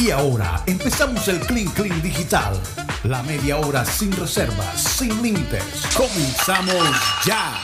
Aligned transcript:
Y 0.00 0.12
ahora 0.12 0.62
empezamos 0.68 1.26
el 1.26 1.40
Clean 1.40 1.66
Clean 1.74 2.00
Digital. 2.00 2.54
La 3.02 3.20
media 3.24 3.56
hora 3.56 3.84
sin 3.84 4.12
reservas, 4.12 4.80
sin 4.80 5.20
límites. 5.20 5.64
Comenzamos 5.96 7.24
ya. 7.26 7.54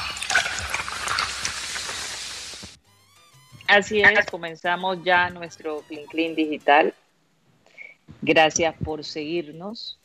Así 3.68 4.00
es, 4.00 4.26
comenzamos 4.28 4.98
ya 5.04 5.30
nuestro 5.30 5.82
Clean 5.82 6.06
Clean 6.06 6.34
Digital. 6.34 6.92
Gracias 8.20 8.74
por 8.84 9.04
seguirnos. 9.04 10.00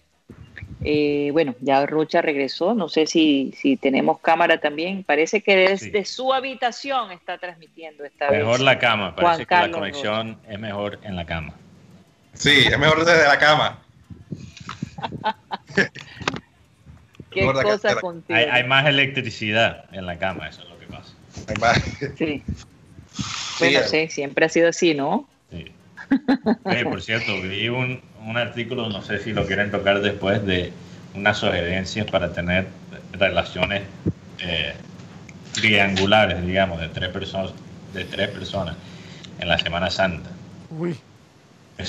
Eh, 0.84 1.30
bueno, 1.34 1.56
ya 1.62 1.84
Rocha 1.88 2.22
regresó. 2.22 2.76
No 2.76 2.90
sé 2.90 3.08
si, 3.08 3.56
si 3.58 3.76
tenemos 3.76 4.20
cámara 4.20 4.60
también. 4.60 5.04
Parece 5.04 5.42
que 5.42 5.56
desde 5.56 6.06
su 6.06 6.32
habitación 6.32 7.12
está 7.12 7.40
transmitiendo 7.40 8.06
esta 8.06 8.30
vez. 8.30 8.42
Mejor 8.42 8.60
la 8.60 8.78
cama. 8.78 9.16
Parece 9.16 9.48
que 9.48 9.56
la 9.56 9.72
conexión 9.72 10.38
es 10.48 10.60
mejor 10.60 11.00
en 11.02 11.16
la 11.16 11.26
cama. 11.26 11.56
Sí, 12.40 12.52
es 12.72 12.80
mejor 12.80 13.06
desde 13.06 13.28
la 13.28 13.38
cama. 13.38 13.80
¿Qué 17.32 17.46
cosa 17.46 17.96
contigo? 17.98 18.40
Hay, 18.40 18.64
más 18.64 18.88
electricidad 18.88 19.86
en 19.92 20.06
la 20.06 20.18
cama, 20.18 20.48
eso 20.48 20.64
es 20.64 20.70
lo 20.70 20.80
que 20.80 20.86
pasa. 20.88 21.14
Hay 21.48 21.56
más. 21.60 21.82
Sí. 22.18 22.44
Bueno, 23.60 23.82
sí, 23.86 24.08
siempre 24.08 24.46
ha 24.46 24.50
sido 24.50 24.70
así, 24.70 24.94
¿no? 24.94 25.28
Sí. 25.52 25.66
por 26.86 27.02
cierto, 27.02 27.42
vi 27.42 27.68
un, 27.68 28.02
un, 28.26 28.38
artículo, 28.38 28.88
no 28.88 29.02
sé 29.02 29.20
si 29.20 29.34
lo 29.34 29.46
quieren 29.46 29.70
tocar 29.70 30.00
después, 30.00 30.46
de 30.46 30.72
unas 31.14 31.38
sugerencias 31.38 32.10
para 32.10 32.32
tener 32.32 32.68
relaciones 33.12 33.84
eh, 34.40 34.74
triangulares, 35.54 36.46
digamos, 36.46 36.80
de 36.80 36.88
tres 36.88 37.10
personas, 37.10 37.52
de 37.94 38.06
tres 38.06 38.30
personas 38.30 38.78
en 39.40 39.50
la 39.50 39.58
Semana 39.58 39.90
Santa. 39.90 40.30
Uy. 40.70 40.98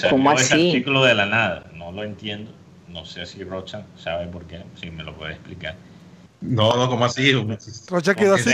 ¿Cómo 0.09 0.31
así? 0.31 0.45
ese 0.45 0.69
artículo 0.69 1.05
de 1.05 1.15
la 1.15 1.27
nada, 1.27 1.65
no 1.75 1.93
lo 1.93 2.05
entiendo. 2.05 2.53
No 2.89 3.05
sé 3.05 3.27
si 3.27 3.45
Rocha 3.45 3.85
sabe 3.97 4.27
por 4.27 4.45
qué, 4.47 4.63
si 4.81 4.91
me 4.91 5.03
lo 5.05 5.17
puede 5.17 5.33
explicar. 5.35 5.77
No, 6.41 6.77
no, 6.77 6.89
¿cómo 6.89 7.05
así? 7.05 7.33
Rocha 7.89 8.15
quedó 8.15 8.35
así. 8.35 8.51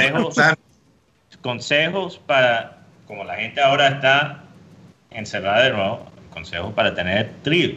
Consejos 1.40 2.18
para, 2.26 2.78
como 3.06 3.24
la 3.24 3.36
gente 3.36 3.60
ahora 3.60 3.88
está 3.88 4.44
encerrada 5.10 5.64
de 5.64 5.70
nuevo, 5.72 6.06
consejos 6.30 6.72
para 6.74 6.94
tener 6.94 7.30
trío. 7.42 7.76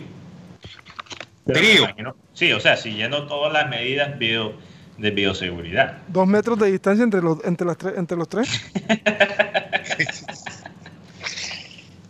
¿Trío? 1.46 1.88
Sí, 2.34 2.52
o 2.52 2.60
sea, 2.60 2.78
siguiendo 2.78 3.28
todas 3.28 3.52
las 3.54 3.70
medidas 3.70 4.18
bio, 4.18 4.54
de 4.98 5.12
bioseguridad. 5.12 5.98
Dos 6.08 6.28
metros 6.28 6.60
de 6.60 6.72
distancia 6.72 7.04
entre 7.04 7.22
los, 7.22 7.44
entre 7.46 7.68
las 7.68 7.78
tres, 7.78 7.98
entre 7.98 8.18
los 8.18 8.28
tres. 8.28 8.72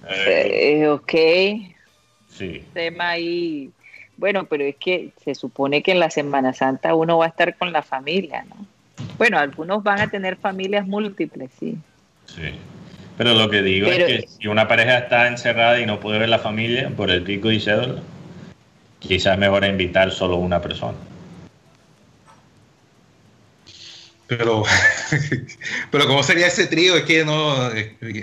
Eh, 0.09 0.87
ok. 0.87 1.13
Sí. 2.29 2.63
Tema 2.73 3.09
ahí. 3.09 3.71
Bueno, 4.17 4.45
pero 4.45 4.63
es 4.63 4.75
que 4.75 5.11
se 5.23 5.35
supone 5.35 5.81
que 5.81 5.91
en 5.91 5.99
la 5.99 6.09
Semana 6.09 6.53
Santa 6.53 6.93
uno 6.93 7.17
va 7.17 7.25
a 7.25 7.29
estar 7.29 7.57
con 7.57 7.71
la 7.71 7.81
familia, 7.81 8.45
¿no? 8.49 8.65
Bueno, 9.17 9.39
algunos 9.39 9.83
van 9.83 10.01
a 10.01 10.09
tener 10.09 10.35
familias 10.35 10.85
múltiples, 10.85 11.49
sí. 11.59 11.77
Sí. 12.25 12.51
Pero 13.17 13.33
lo 13.33 13.49
que 13.49 13.61
digo 13.61 13.87
es 13.87 13.97
que 13.97 14.27
si 14.27 14.47
una 14.47 14.67
pareja 14.67 14.97
está 14.97 15.27
encerrada 15.27 15.79
y 15.79 15.85
no 15.85 15.99
puede 15.99 16.19
ver 16.19 16.29
la 16.29 16.39
familia 16.39 16.89
por 16.89 17.11
el 17.11 17.23
pico 17.23 17.51
y 17.51 17.59
cédula, 17.59 18.01
quizás 18.99 19.33
es 19.33 19.39
mejor 19.39 19.65
invitar 19.65 20.11
solo 20.11 20.37
una 20.37 20.61
persona. 20.61 20.97
Pero, 24.27 24.63
pero 25.91 26.07
¿cómo 26.07 26.23
sería 26.23 26.47
ese 26.47 26.67
trío? 26.67 26.95
Es 26.95 27.03
que 27.03 27.25
no, 27.25 27.69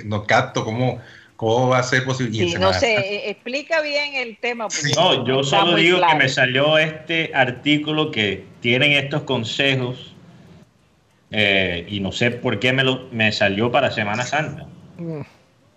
no 0.05 0.25
capto 0.25 0.65
cómo, 0.65 1.01
¿Cómo 1.37 1.69
va 1.69 1.81
a 1.81 1.83
ser 1.83 2.05
posible? 2.05 2.59
no 2.59 2.73
sé, 2.73 2.95
eh, 2.95 3.31
explica 3.31 3.83
bien 3.83 4.15
el 4.15 4.39
tema. 4.39 4.69
No, 4.97 5.27
yo 5.27 5.45
solo 5.45 5.77
digo 5.77 6.01
que 6.07 6.15
me 6.15 6.29
salió 6.29 6.79
este 6.79 7.31
artículo 7.35 8.11
que 8.11 8.45
tienen 8.61 8.93
estos 8.93 9.23
consejos 9.23 10.15
eh, 11.31 11.87
y 11.89 12.01
no 12.01 12.13
sé 12.13 12.31
por 12.31 12.59
qué 12.59 12.73
me, 12.73 12.85
lo, 12.85 13.09
me 13.13 13.33
salió 13.33 13.71
para 13.71 13.91
Semana 13.91 14.25
Santa. 14.25 14.67
No 14.99 15.25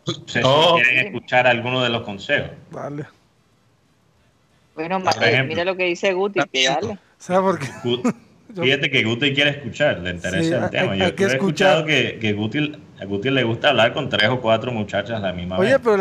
sé 0.06 0.22
si 0.28 0.40
oh. 0.44 0.76
quieren 0.76 1.08
escuchar 1.08 1.46
alguno 1.46 1.84
de 1.84 1.90
los 1.90 2.04
consejos. 2.04 2.52
Vale. 2.72 3.06
Bueno, 4.76 5.02
mira 5.46 5.66
lo 5.66 5.76
que 5.76 5.84
dice 5.86 6.14
Guti, 6.14 6.40
dale. 6.66 6.98
¿Sabes 7.18 7.42
por 7.42 7.60
qué? 7.60 8.14
Fíjate 8.62 8.90
que 8.90 9.04
Guti 9.04 9.34
quiere 9.34 9.52
escuchar, 9.52 10.00
le 10.00 10.12
interesa 10.12 10.66
el 10.66 10.72
tema. 10.72 10.96
Yo, 10.96 11.06
he 11.06 11.24
escuchado 11.26 11.86
que, 11.86 12.18
que 12.20 12.34
Guti, 12.34 12.72
a 13.00 13.06
Guti 13.06 13.30
le 13.30 13.44
gusta 13.44 13.70
hablar 13.70 13.94
con 13.94 14.10
tres 14.10 14.30
o 14.30 14.42
cuatro 14.42 14.72
muchachas 14.72 15.18
a 15.18 15.28
la 15.28 15.32
misma 15.34 15.58
Oye, 15.58 15.80
pero 15.80 15.96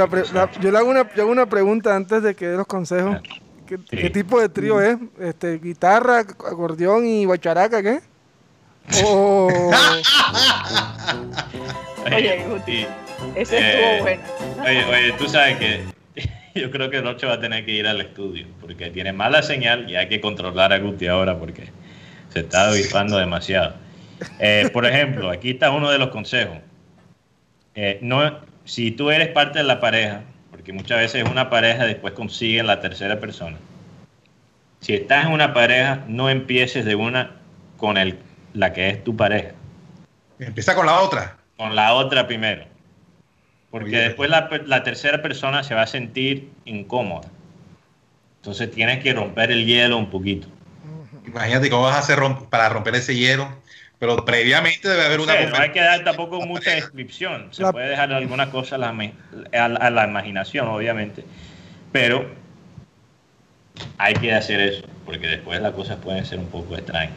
yo 0.61 0.71
le 0.71 0.79
hago 0.79 0.91
una, 0.91 1.01
hago 1.03 1.31
una 1.31 1.47
pregunta 1.47 1.95
antes 1.95 2.23
de 2.23 2.35
que 2.35 2.49
dé 2.49 2.57
los 2.57 2.67
consejos. 2.67 3.19
¿Qué, 3.67 4.11
tipo 4.11 4.41
de 4.41 4.49
trío 4.49 4.81
es? 4.81 4.97
Este, 5.21 5.59
¿Guitarra, 5.59 6.21
acordeón 6.21 7.07
y 7.07 7.27
guacharaca 7.27 7.83
qué? 7.83 8.01
oye, 12.07 12.45
Guti, 12.49 12.87
ese 13.35 13.59
estuvo 13.59 13.83
eh, 13.83 13.99
bueno. 14.01 14.23
Oye, 14.63 14.85
oye, 14.87 15.13
tú 15.19 15.29
sabes 15.29 15.59
que 15.59 15.83
yo 16.55 16.71
creo 16.71 16.89
que 16.89 17.03
Noche 17.03 17.27
va 17.27 17.35
a 17.35 17.41
tener 17.41 17.67
que 17.67 17.73
ir 17.73 17.87
al 17.87 18.01
estudio 18.01 18.47
porque 18.61 18.89
tiene 18.91 19.13
mala 19.13 19.43
señal 19.43 19.91
y 19.91 19.97
hay 19.97 20.09
que 20.09 20.23
controlar 20.23 20.73
a 20.73 20.79
Guti 20.79 21.07
ahora 21.07 21.39
porque 21.39 21.69
se 22.31 22.41
está 22.41 22.69
avispando 22.69 23.19
demasiado. 23.19 23.75
Eh, 24.41 24.71
por 24.73 24.87
ejemplo, 24.87 25.31
aquí 25.31 25.51
está 25.51 25.71
uno 25.71 25.91
de 25.91 25.99
los 25.99 26.09
consejos. 26.09 26.59
Eh, 27.81 28.01
no, 28.03 28.41
si 28.65 28.91
tú 28.91 29.13
eres 29.13 29.29
parte 29.29 29.61
de 29.61 29.65
la 29.65 29.79
pareja, 29.79 30.23
porque 30.51 30.73
muchas 30.73 30.99
veces 30.99 31.23
una 31.31 31.49
pareja 31.49 31.87
después 31.87 32.13
consigue 32.13 32.61
la 32.65 32.81
tercera 32.81 33.21
persona. 33.21 33.57
Si 34.81 34.95
estás 34.95 35.27
en 35.27 35.33
una 35.33 35.55
pareja, 35.55 36.03
no 36.09 36.29
empieces 36.29 36.85
de 36.85 36.97
una 36.97 37.37
con 37.77 37.97
el, 37.97 38.19
la 38.53 38.73
que 38.73 38.89
es 38.89 39.05
tu 39.05 39.17
pareja. 39.17 39.53
Empieza 40.41 40.75
con 40.75 40.87
la 40.87 41.01
otra. 41.01 41.37
Con 41.57 41.77
la 41.77 41.95
otra 41.95 42.27
primero. 42.27 42.65
Porque 43.71 43.97
después 43.97 44.29
la, 44.29 44.49
la, 44.67 44.83
tercera 44.83 45.23
persona 45.23 45.63
se 45.63 45.77
va 45.77 45.83
a 45.83 45.87
sentir 45.87 46.51
incómoda. 46.65 47.29
Entonces 48.41 48.73
tienes 48.73 49.05
que 49.05 49.13
romper 49.13 49.53
el 49.53 49.67
hielo 49.67 49.99
un 49.99 50.11
poquito. 50.11 50.49
Imagínate 51.25 51.71
cómo 51.71 51.85
vas 51.85 51.95
a 51.95 52.01
hacer 52.01 52.19
para 52.51 52.71
romper 52.71 52.97
ese 52.97 53.15
hielo. 53.15 53.49
Pero 53.99 54.25
previamente 54.25 54.89
debe 54.89 55.07
haber 55.07 55.21
una. 55.21 55.35
no 55.47 55.57
hay 55.57 55.71
que 55.71 55.81
dar 55.81 56.05
tampoco 56.05 56.41
mucha 56.43 56.71
descripción. 56.71 57.49
Se 57.51 57.65
puede 57.73 57.89
dejar 57.89 58.13
alguna 58.13 58.51
cosa 58.51 58.77
a 58.77 58.79
la, 58.79 60.05
imaginación, 60.05 60.69
obviamente. 60.69 61.25
Pero 61.91 62.27
hay 63.97 64.15
que 64.15 64.33
hacer 64.33 64.61
eso, 64.61 64.85
porque 65.05 65.27
después 65.27 65.61
las 65.61 65.73
cosas 65.73 65.97
pueden 65.97 66.25
ser 66.25 66.39
un 66.39 66.47
poco 66.47 66.77
extrañas. 66.77 67.15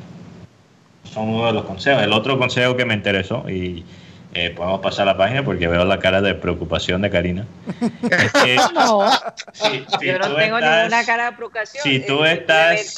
Son 1.04 1.30
uno 1.30 1.48
de 1.48 1.54
los 1.54 1.66
consejos. 1.66 2.02
El 2.02 2.14
otro 2.14 2.40
consejo 2.40 2.76
que 2.76 2.86
me 2.86 2.96
interesó, 2.96 3.48
y 3.48 3.86
eh, 4.34 4.50
podemos 4.50 4.80
pasar 4.80 5.08
a 5.08 5.12
la 5.12 5.18
página 5.18 5.44
porque 5.44 5.68
veo 5.68 5.86
la 5.86 6.00
cara 6.00 6.22
de 6.22 6.34
preocupación 6.34 7.02
de 7.02 7.12
Karina. 7.12 7.46
no, 8.74 9.12
yo 10.02 10.20
no 10.20 10.36
tengo 10.36 10.60
ninguna 10.60 11.06
cara 11.06 11.26
de 11.26 11.32
preocupación. 11.34 11.84
Si 11.84 12.00
tú 12.06 12.24
estás. 12.26 12.98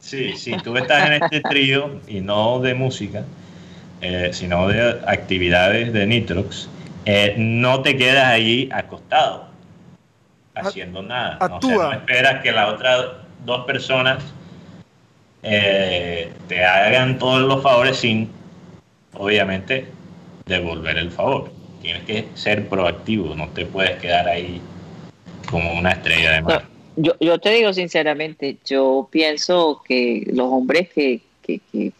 Sí, 0.00 0.32
si 0.36 0.56
tú 0.58 0.76
estás 0.76 1.06
en 1.06 1.22
este 1.22 1.40
trío 1.40 2.00
y 2.08 2.20
no 2.20 2.58
de 2.60 2.74
música, 2.74 3.24
eh, 4.00 4.30
sino 4.32 4.66
de 4.66 5.00
actividades 5.06 5.92
de 5.92 6.06
Nitrox, 6.06 6.68
eh, 7.04 7.34
no 7.38 7.82
te 7.82 7.96
quedas 7.96 8.24
ahí 8.24 8.68
acostado 8.72 9.50
haciendo 10.54 11.02
nada. 11.02 11.38
No, 11.62 11.92
esperas 11.92 12.42
que 12.42 12.52
las 12.52 12.70
otras 12.70 13.06
dos 13.44 13.64
personas 13.66 14.22
eh, 15.42 16.32
te 16.48 16.64
hagan 16.64 17.18
todos 17.18 17.42
los 17.42 17.62
favores 17.62 17.96
sin, 17.98 18.30
obviamente, 19.14 19.88
devolver 20.46 20.98
el 20.98 21.10
favor. 21.10 21.52
Tienes 21.82 22.02
que 22.04 22.28
ser 22.34 22.68
proactivo, 22.68 23.34
no 23.34 23.48
te 23.48 23.64
puedes 23.64 23.98
quedar 24.00 24.28
ahí 24.28 24.60
como 25.50 25.72
una 25.72 25.92
estrella 25.92 26.32
de 26.32 26.42
mar. 26.42 26.69
Yo, 26.96 27.14
yo 27.20 27.38
te 27.38 27.50
digo 27.50 27.72
sinceramente, 27.72 28.58
yo 28.64 29.08
pienso 29.10 29.82
que 29.86 30.24
los 30.32 30.46
hombres 30.50 30.88
que, 30.90 31.22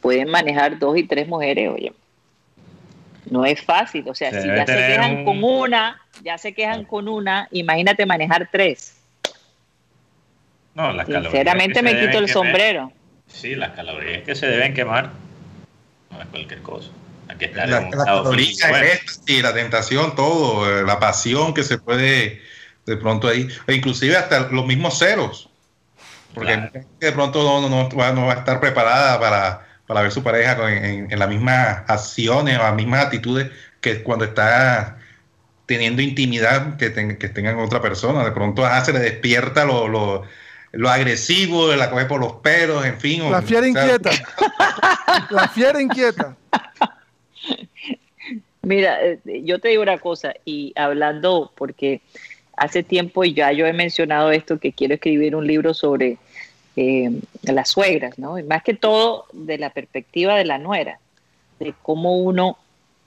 pueden 0.00 0.30
manejar 0.30 0.78
dos 0.78 0.96
y 0.96 1.02
tres 1.02 1.26
mujeres, 1.26 1.70
oye, 1.70 1.92
no 3.30 3.44
es 3.44 3.60
fácil. 3.60 4.08
O 4.08 4.14
sea, 4.14 4.30
si 4.30 4.46
ya 4.46 4.64
se 4.64 4.76
quejan 4.76 5.24
con 5.24 5.42
una, 5.42 6.00
ya 6.22 6.38
se 6.38 6.52
quejan 6.52 6.84
con 6.84 7.08
una, 7.08 7.48
imagínate 7.50 8.06
manejar 8.06 8.48
tres. 8.52 8.96
No, 10.74 10.92
las 10.92 11.06
Sinceramente 11.06 11.82
me 11.82 11.98
quito 11.98 12.18
el 12.18 12.28
sombrero. 12.28 12.92
Sí, 13.26 13.54
las 13.54 13.70
calorías 13.70 14.22
que 14.22 14.34
se 14.34 14.46
deben 14.46 14.74
quemar 14.74 15.10
no 16.10 16.20
es 16.20 16.28
cualquier 16.28 16.62
cosa. 16.62 16.90
Hay 17.28 17.36
que 17.36 17.44
estar 17.46 17.68
la, 17.68 17.88
y 19.26 19.42
la 19.42 19.54
tentación, 19.54 20.14
todo, 20.16 20.82
la 20.82 20.98
pasión 20.98 21.54
que 21.54 21.62
se 21.62 21.78
puede 21.78 22.40
de 22.90 22.96
pronto 22.96 23.28
ahí, 23.28 23.48
e 23.66 23.74
inclusive 23.74 24.16
hasta 24.16 24.48
los 24.50 24.66
mismos 24.66 24.98
ceros, 24.98 25.48
porque 26.34 26.84
de 26.98 27.12
pronto 27.12 27.42
no, 27.42 27.68
no, 27.68 27.88
no, 27.88 28.26
va, 28.26 28.32
a 28.32 28.36
estar 28.36 28.60
preparada 28.60 29.20
para, 29.20 29.66
para 29.86 30.02
ver 30.02 30.10
su 30.10 30.22
pareja 30.22 30.56
en, 30.70 31.10
en, 31.10 31.18
las 31.18 31.28
mismas 31.28 31.84
acciones 31.86 32.58
o 32.58 32.62
las 32.62 32.74
mismas 32.74 33.04
actitudes 33.04 33.50
que 33.80 34.02
cuando 34.02 34.24
está 34.24 34.98
teniendo 35.66 36.02
intimidad 36.02 36.76
que, 36.76 36.92
que 37.16 37.28
tengan 37.28 37.56
otra 37.60 37.80
persona. 37.80 38.24
De 38.24 38.32
pronto 38.32 38.66
ah, 38.66 38.84
se 38.84 38.92
le 38.92 38.98
despierta 38.98 39.64
lo, 39.64 39.86
lo, 39.86 40.24
lo, 40.72 40.90
agresivo, 40.90 41.74
la 41.76 41.90
coge 41.90 42.06
por 42.06 42.20
los 42.20 42.32
pelos, 42.34 42.84
en 42.84 42.98
fin. 42.98 43.30
La 43.30 43.40
fiera 43.40 43.68
inquieta. 43.68 44.10
la 45.30 45.48
fiera 45.48 45.80
inquieta. 45.80 46.36
Mira, 48.62 49.00
eh, 49.02 49.20
yo 49.44 49.58
te 49.58 49.68
digo 49.68 49.82
una 49.82 49.98
cosa, 49.98 50.34
y 50.44 50.72
hablando, 50.76 51.52
porque 51.56 52.02
hace 52.60 52.82
tiempo 52.82 53.24
ya 53.24 53.52
yo 53.52 53.66
he 53.66 53.72
mencionado 53.72 54.30
esto, 54.30 54.60
que 54.60 54.72
quiero 54.72 54.94
escribir 54.94 55.34
un 55.34 55.46
libro 55.46 55.72
sobre 55.72 56.18
eh, 56.76 57.10
las 57.42 57.70
suegras, 57.70 58.18
¿no? 58.18 58.38
Y 58.38 58.42
más 58.42 58.62
que 58.62 58.74
todo 58.74 59.24
de 59.32 59.56
la 59.56 59.70
perspectiva 59.70 60.36
de 60.36 60.44
la 60.44 60.58
nuera, 60.58 61.00
de 61.58 61.72
cómo 61.82 62.18
uno 62.18 62.58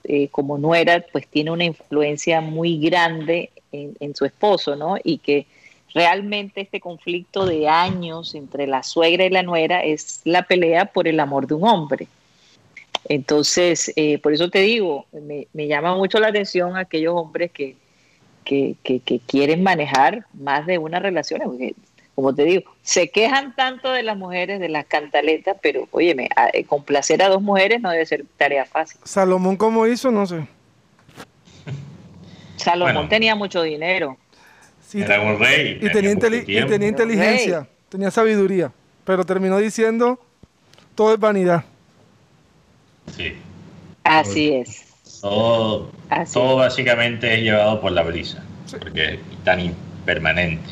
eh, 0.02 0.26
como 0.32 0.58
nuera, 0.58 1.04
pues 1.12 1.28
tiene 1.28 1.52
una 1.52 1.62
influencia 1.62 2.40
muy 2.40 2.80
grande 2.80 3.50
en, 3.70 4.14
su 4.16 4.24
esposo, 4.24 4.74
¿no? 4.74 4.96
Y 5.02 5.18
que 5.18 5.46
realmente 5.94 6.60
este 6.60 6.80
conflicto 6.80 7.46
de 7.46 7.68
años 7.68 8.34
entre 8.34 8.66
la 8.66 8.82
suegra 8.82 9.24
y 9.24 9.30
la 9.30 9.44
nuera 9.44 9.84
es 9.84 10.20
la 10.24 10.42
pelea 10.42 10.86
por 10.86 11.06
el 11.06 11.20
amor 11.20 11.46
de 11.46 11.54
un 11.54 11.64
hombre. 11.64 12.08
Entonces, 13.08 13.92
eh, 13.94 14.18
por 14.18 14.32
eso 14.32 14.50
te 14.50 14.60
digo, 14.60 15.06
me, 15.12 15.66
llama 15.68 15.94
mucho 15.94 16.18
la 16.18 16.28
atención 16.28 16.76
aquellos 16.76 17.14
hombres 17.14 17.52
que, 17.52 17.76
que, 18.44 18.76
quieren 19.26 19.62
manejar 19.62 20.26
más 20.34 20.66
de 20.66 20.78
una 20.78 20.98
relación, 20.98 21.40
porque 21.44 21.74
como 22.14 22.34
te 22.34 22.44
digo, 22.44 22.70
se 22.82 23.10
quejan 23.10 23.56
tanto 23.56 23.90
de 23.90 24.04
las 24.04 24.16
mujeres, 24.16 24.60
de 24.60 24.68
las 24.68 24.86
cantaletas, 24.86 25.56
pero 25.60 25.88
óyeme, 25.90 26.28
eh, 26.52 26.64
complacer 26.64 27.22
a 27.22 27.28
dos 27.28 27.42
mujeres 27.42 27.80
no 27.80 27.90
debe 27.90 28.06
ser 28.06 28.24
tarea 28.36 28.64
fácil. 28.64 29.00
Salomón, 29.02 29.56
¿cómo 29.56 29.86
hizo? 29.86 30.12
No 30.12 30.24
sé. 30.24 30.46
Salomón 32.56 33.08
tenía 33.08 33.34
mucho 33.34 33.62
dinero. 33.62 34.16
Era 34.92 35.20
un 35.20 35.38
rey. 35.38 35.78
Y 35.80 35.90
tenía, 35.90 36.12
inteligencia, 36.88 37.66
tenía 37.88 38.12
sabiduría, 38.12 38.70
pero 39.04 39.24
terminó 39.24 39.58
diciendo, 39.58 40.20
todo 40.94 41.14
es 41.14 41.18
vanidad. 41.18 41.64
Sí. 43.16 43.34
Así 44.04 44.54
es. 44.54 44.93
Todo, 45.24 45.90
todo 46.34 46.56
básicamente 46.56 47.32
es 47.32 47.40
llevado 47.40 47.80
por 47.80 47.92
la 47.92 48.02
brisa, 48.02 48.44
porque 48.78 49.14
es 49.14 49.18
tan 49.42 49.58
impermanente. 49.58 50.68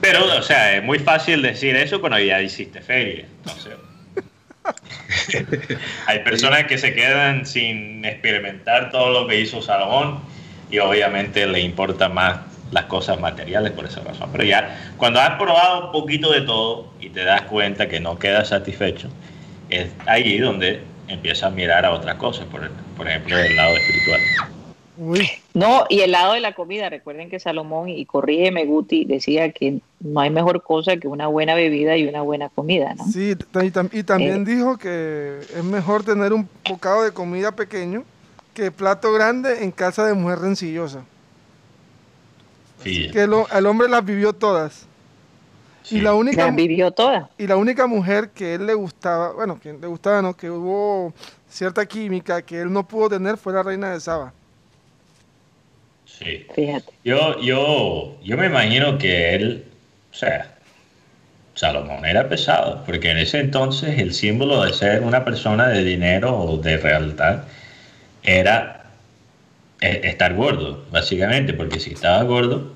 Pero, 0.00 0.24
o 0.34 0.40
sea, 0.40 0.76
es 0.76 0.82
muy 0.82 0.98
fácil 0.98 1.42
decir 1.42 1.76
eso 1.76 2.00
cuando 2.00 2.18
ya 2.18 2.40
hiciste 2.40 2.80
feria. 2.80 3.26
hay 6.06 6.18
personas 6.20 6.64
que 6.64 6.78
se 6.78 6.94
quedan 6.94 7.44
sin 7.44 8.02
experimentar 8.06 8.90
todo 8.90 9.10
lo 9.10 9.28
que 9.28 9.38
hizo 9.38 9.60
Salomón 9.60 10.20
y 10.70 10.78
obviamente 10.78 11.46
le 11.46 11.60
importan 11.60 12.14
más 12.14 12.38
las 12.70 12.86
cosas 12.86 13.20
materiales 13.20 13.72
por 13.72 13.84
esa 13.84 14.00
razón. 14.00 14.30
Pero 14.32 14.44
ya 14.44 14.94
cuando 14.96 15.20
has 15.20 15.38
probado 15.38 15.88
un 15.88 15.92
poquito 15.92 16.32
de 16.32 16.40
todo 16.40 16.90
y 16.98 17.10
te 17.10 17.24
das 17.24 17.42
cuenta 17.42 17.90
que 17.90 18.00
no 18.00 18.18
quedas 18.18 18.48
satisfecho, 18.48 19.10
es 19.68 19.90
ahí 20.06 20.38
donde 20.38 20.80
empiezas 21.08 21.44
a 21.44 21.50
mirar 21.50 21.84
a 21.84 21.92
otras 21.92 22.16
cosas, 22.16 22.46
por, 22.46 22.68
por 22.96 23.08
ejemplo, 23.08 23.38
el 23.38 23.56
lado 23.56 23.76
espiritual. 23.76 24.20
No, 25.54 25.84
y 25.88 26.00
el 26.00 26.12
lado 26.12 26.34
de 26.34 26.40
la 26.40 26.54
comida, 26.54 26.90
recuerden 26.90 27.30
que 27.30 27.40
Salomón, 27.40 27.88
y 27.88 28.04
corrígeme 28.04 28.66
Guti, 28.66 29.04
decía 29.04 29.50
que 29.50 29.80
no 30.00 30.20
hay 30.20 30.30
mejor 30.30 30.62
cosa 30.62 30.96
que 30.98 31.08
una 31.08 31.26
buena 31.28 31.54
bebida 31.54 31.96
y 31.96 32.06
una 32.06 32.22
buena 32.22 32.50
comida, 32.50 32.94
¿no? 32.94 33.04
Sí, 33.06 33.34
y, 33.62 34.02
también 34.02 34.42
eh. 34.42 34.44
dijo 34.44 34.76
que 34.76 35.40
es 35.40 35.64
mejor 35.64 36.04
tener 36.04 36.32
un 36.32 36.48
bocado 36.68 37.02
de 37.02 37.12
comida 37.12 37.52
pequeño 37.52 38.04
que 38.54 38.70
plato 38.70 39.12
grande 39.12 39.64
en 39.64 39.70
casa 39.70 40.06
de 40.06 40.14
mujer 40.14 40.40
rencillosa. 40.40 41.04
Que 42.82 43.12
el 43.22 43.66
hombre 43.66 43.88
las 43.88 44.04
vivió 44.04 44.32
todas. 44.32 44.86
Y 45.90 46.00
la 46.00 46.14
única 46.14 46.50
vivió. 46.50 46.94
Y 47.38 47.46
la 47.46 47.56
única 47.56 47.86
mujer 47.86 48.30
que 48.30 48.54
él 48.54 48.66
le 48.66 48.74
gustaba, 48.74 49.32
bueno, 49.32 49.58
que 49.60 49.72
le 49.72 49.86
gustaba, 49.86 50.22
no, 50.22 50.34
que 50.36 50.50
hubo 50.50 51.12
cierta 51.48 51.86
química 51.86 52.42
que 52.42 52.60
él 52.60 52.72
no 52.72 52.86
pudo 52.86 53.10
tener 53.10 53.36
fue 53.36 53.52
la 53.52 53.62
reina 53.62 53.92
de 53.92 54.00
Saba. 54.00 54.32
Sí. 56.06 56.46
Fíjate. 56.54 56.92
Yo, 57.04 57.40
yo, 57.40 58.16
yo 58.22 58.36
me 58.36 58.46
imagino 58.46 58.98
que 58.98 59.34
él, 59.34 59.64
o 60.12 60.14
sea, 60.14 60.54
Salomón 61.54 62.04
era 62.06 62.28
pesado, 62.28 62.82
porque 62.84 63.10
en 63.10 63.18
ese 63.18 63.40
entonces 63.40 63.98
el 63.98 64.14
símbolo 64.14 64.62
de 64.64 64.72
ser 64.72 65.02
una 65.02 65.24
persona 65.24 65.68
de 65.68 65.84
dinero 65.84 66.34
o 66.36 66.56
de 66.56 66.76
realidad 66.78 67.44
era 68.22 68.84
eh, 69.80 70.00
estar 70.04 70.34
gordo, 70.34 70.84
básicamente, 70.90 71.52
porque 71.52 71.80
si 71.80 71.92
estaba 71.92 72.22
gordo, 72.22 72.72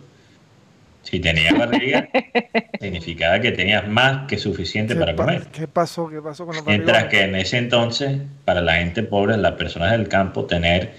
si 1.08 1.20
tenía 1.20 1.52
barriga, 1.52 2.08
significaba 2.80 3.40
que 3.40 3.52
tenías 3.52 3.86
más 3.86 4.26
que 4.26 4.38
suficiente 4.38 4.96
para 4.96 5.14
comer. 5.14 5.44
¿Qué 5.52 5.68
pasó? 5.68 6.08
¿Qué 6.08 6.20
pasó 6.20 6.44
con 6.44 6.56
la 6.56 6.62
barriga? 6.62 6.84
Mientras 6.84 7.04
que 7.04 7.22
en 7.22 7.36
ese 7.36 7.58
entonces, 7.58 8.18
para 8.44 8.60
la 8.60 8.74
gente 8.74 9.04
pobre, 9.04 9.36
las 9.36 9.52
personas 9.52 9.92
del 9.92 10.08
campo, 10.08 10.46
tener 10.46 10.94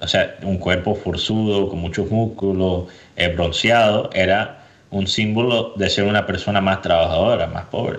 o 0.00 0.08
sea, 0.08 0.36
un 0.42 0.56
cuerpo 0.56 0.94
forzudo, 0.94 1.68
con 1.68 1.78
muchos 1.78 2.10
músculos, 2.10 2.88
eh, 3.16 3.28
bronceado, 3.28 4.08
era 4.14 4.64
un 4.90 5.06
símbolo 5.06 5.74
de 5.76 5.90
ser 5.90 6.04
una 6.04 6.26
persona 6.26 6.62
más 6.62 6.80
trabajadora, 6.80 7.46
más 7.46 7.66
pobre. 7.66 7.98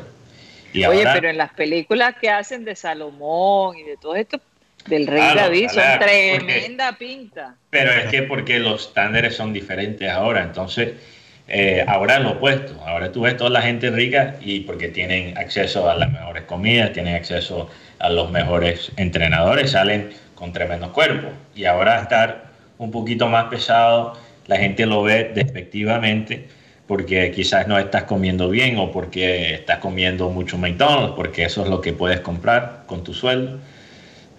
Oye, 0.74 1.04
pero 1.14 1.30
en 1.30 1.38
las 1.38 1.54
películas 1.54 2.16
que 2.20 2.30
hacen 2.30 2.66
de 2.66 2.76
Salomón 2.76 3.78
y 3.78 3.84
de 3.84 3.98
todo 3.98 4.16
esto, 4.16 4.42
del 4.88 5.06
rey 5.06 5.36
David, 5.36 5.70
son 5.70 6.00
tremenda 6.00 6.98
pinta. 6.98 7.56
Pero 7.70 7.92
es 7.92 8.08
que 8.08 8.24
porque 8.24 8.58
los 8.58 8.88
estándares 8.88 9.36
son 9.36 9.54
diferentes 9.54 10.10
ahora, 10.10 10.42
entonces 10.42 10.94
eh, 11.48 11.84
ahora 11.88 12.18
es 12.18 12.24
lo 12.24 12.32
opuesto. 12.32 12.80
Ahora 12.86 13.12
tú 13.12 13.22
ves 13.22 13.38
toda 13.38 13.50
la 13.50 13.62
gente 13.62 13.90
rica 13.90 14.36
y 14.42 14.62
porque 14.62 14.88
tienen 14.88 15.38
acceso 15.38 15.90
a 15.90 15.96
las 15.96 16.12
mejores 16.12 16.44
comidas, 16.44 16.94
tienen 16.94 17.16
acceso 17.16 17.70
a 18.00 18.10
los 18.10 18.32
mejores 18.32 18.92
entrenadores, 18.98 19.72
salen 19.72 20.12
con 20.36 20.54
tremendo 20.54 20.92
cuerpo. 20.94 21.30
Y 21.56 21.66
ahora 21.66 22.02
estar 22.02 22.46
un 22.78 22.92
poquito 22.92 23.28
más 23.28 23.46
pesado, 23.46 24.14
la 24.48 24.58
gente 24.58 24.86
lo 24.86 25.04
ve 25.04 25.32
despectivamente 25.34 26.48
porque 26.88 27.32
quizás 27.32 27.68
no 27.68 27.78
estás 27.78 28.04
comiendo 28.04 28.50
bien 28.50 28.78
o 28.78 28.92
porque 28.92 29.54
estás 29.56 29.78
comiendo 29.78 30.30
mucho 30.30 30.58
McDonald's, 30.58 31.14
porque 31.16 31.46
eso 31.46 31.64
es 31.64 31.70
lo 31.70 31.80
que 31.80 31.94
puedes 31.94 32.20
comprar 32.20 32.84
con 32.86 33.04
tu 33.04 33.14
sueldo. 33.14 33.60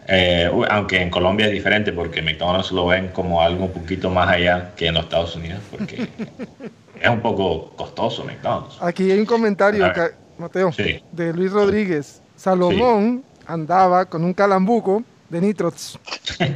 Eh, 0.08 0.50
aunque 0.68 1.00
en 1.00 1.10
Colombia 1.10 1.46
es 1.46 1.52
diferente 1.52 1.92
porque 1.92 2.20
McDonald's 2.20 2.72
lo 2.72 2.86
ven 2.86 3.08
como 3.08 3.40
algo 3.40 3.66
un 3.66 3.72
poquito 3.72 4.10
más 4.10 4.28
allá 4.28 4.72
que 4.76 4.88
en 4.88 4.94
los 4.94 5.04
Estados 5.04 5.36
Unidos, 5.36 5.60
porque 5.70 6.08
es 7.02 7.10
un 7.10 7.20
poco 7.20 7.70
costoso 7.76 8.24
McDonald's. 8.24 8.76
Aquí 8.80 9.10
hay 9.10 9.18
un 9.18 9.26
comentario, 9.26 9.92
Mateo, 10.38 10.70
de 11.10 11.32
Luis 11.32 11.50
Rodríguez. 11.50 12.22
Salomón 12.36 13.24
andaba 13.46 14.04
con 14.04 14.24
un 14.24 14.32
calambuco 14.32 15.02
de 15.28 15.40
nitros. 15.40 15.98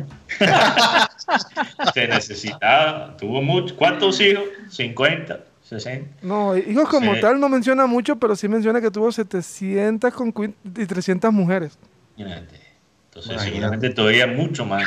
Se 1.95 2.07
necesitaba, 2.07 3.17
tuvo 3.17 3.43
mucho. 3.43 3.75
¿Cuántos 3.77 4.21
hijos? 4.21 4.45
¿50? 4.71 5.41
60. 5.65 6.09
No, 6.23 6.57
hijos 6.57 6.89
como 6.89 7.19
tal 7.19 7.41
no 7.41 7.49
menciona 7.49 7.87
mucho, 7.87 8.17
pero 8.17 8.37
sí 8.37 8.47
menciona 8.47 8.81
que 8.81 8.91
tuvo 8.91 9.11
700 9.11 10.15
con 10.15 10.33
y 10.65 10.87
300 10.87 11.33
mujeres. 11.33 11.77
Entonces, 12.17 13.43
seguramente 13.43 13.91
todavía 13.91 14.29
mucho 14.29 14.65
más 14.65 14.85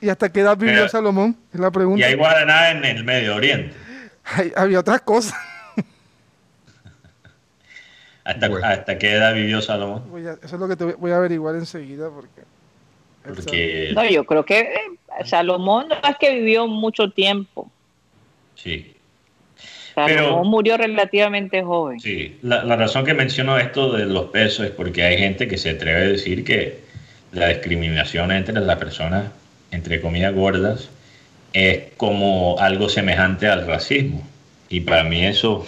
¿Y 0.00 0.08
hasta 0.08 0.32
qué 0.32 0.40
edad 0.40 0.56
vivió 0.56 0.88
Salomón? 0.88 1.36
Es 1.52 1.60
la 1.60 1.70
pregunta. 1.70 2.00
Y 2.00 2.02
hay 2.02 2.16
Guaraná 2.16 2.70
en 2.70 2.84
el 2.84 3.04
Medio 3.04 3.36
Oriente. 3.36 3.72
Había 4.56 4.80
otras 4.80 5.00
cosas. 5.02 5.34
¿Hasta, 8.24 8.46
¿Hasta, 8.62 8.98
qué 8.98 9.12
edad 9.12 9.34
vivió 9.34 9.60
Salomón? 9.60 10.04
eso 10.42 10.54
es 10.56 10.60
lo 10.60 10.68
que 10.68 10.76
te 10.76 10.84
voy 10.84 11.10
a 11.10 11.16
averiguar 11.16 11.56
enseguida 11.56 12.08
porque 12.10 12.42
no, 13.94 14.04
yo 14.08 14.24
creo 14.24 14.44
que 14.44 14.60
eh, 14.60 15.24
Salomón 15.24 15.88
no 15.88 16.08
es 16.08 16.16
que 16.18 16.34
vivió 16.34 16.66
mucho 16.66 17.10
tiempo. 17.10 17.70
Sí. 18.56 18.96
Salomón 19.94 20.48
murió 20.48 20.76
relativamente 20.76 21.62
joven. 21.62 22.00
Sí, 22.00 22.38
la, 22.42 22.64
razón 22.76 23.04
que 23.04 23.14
menciono 23.14 23.58
esto 23.58 23.92
de 23.92 24.06
los 24.06 24.26
pesos 24.30 24.66
es 24.66 24.72
porque 24.72 25.02
hay 25.02 25.18
gente 25.18 25.46
que 25.48 25.58
se 25.58 25.70
atreve 25.70 26.00
a 26.00 26.08
decir 26.08 26.44
que 26.44 26.80
la 27.32 27.48
discriminación 27.48 28.32
entre 28.32 28.58
las 28.58 28.78
personas, 28.78 29.30
entre 29.70 30.00
comillas, 30.00 30.34
gordas, 30.34 30.88
es 31.52 31.80
como 31.96 32.58
algo 32.58 32.88
semejante 32.88 33.46
al 33.48 33.66
racismo. 33.66 34.26
Y 34.68 34.80
para 34.80 35.04
mí 35.04 35.24
eso 35.24 35.66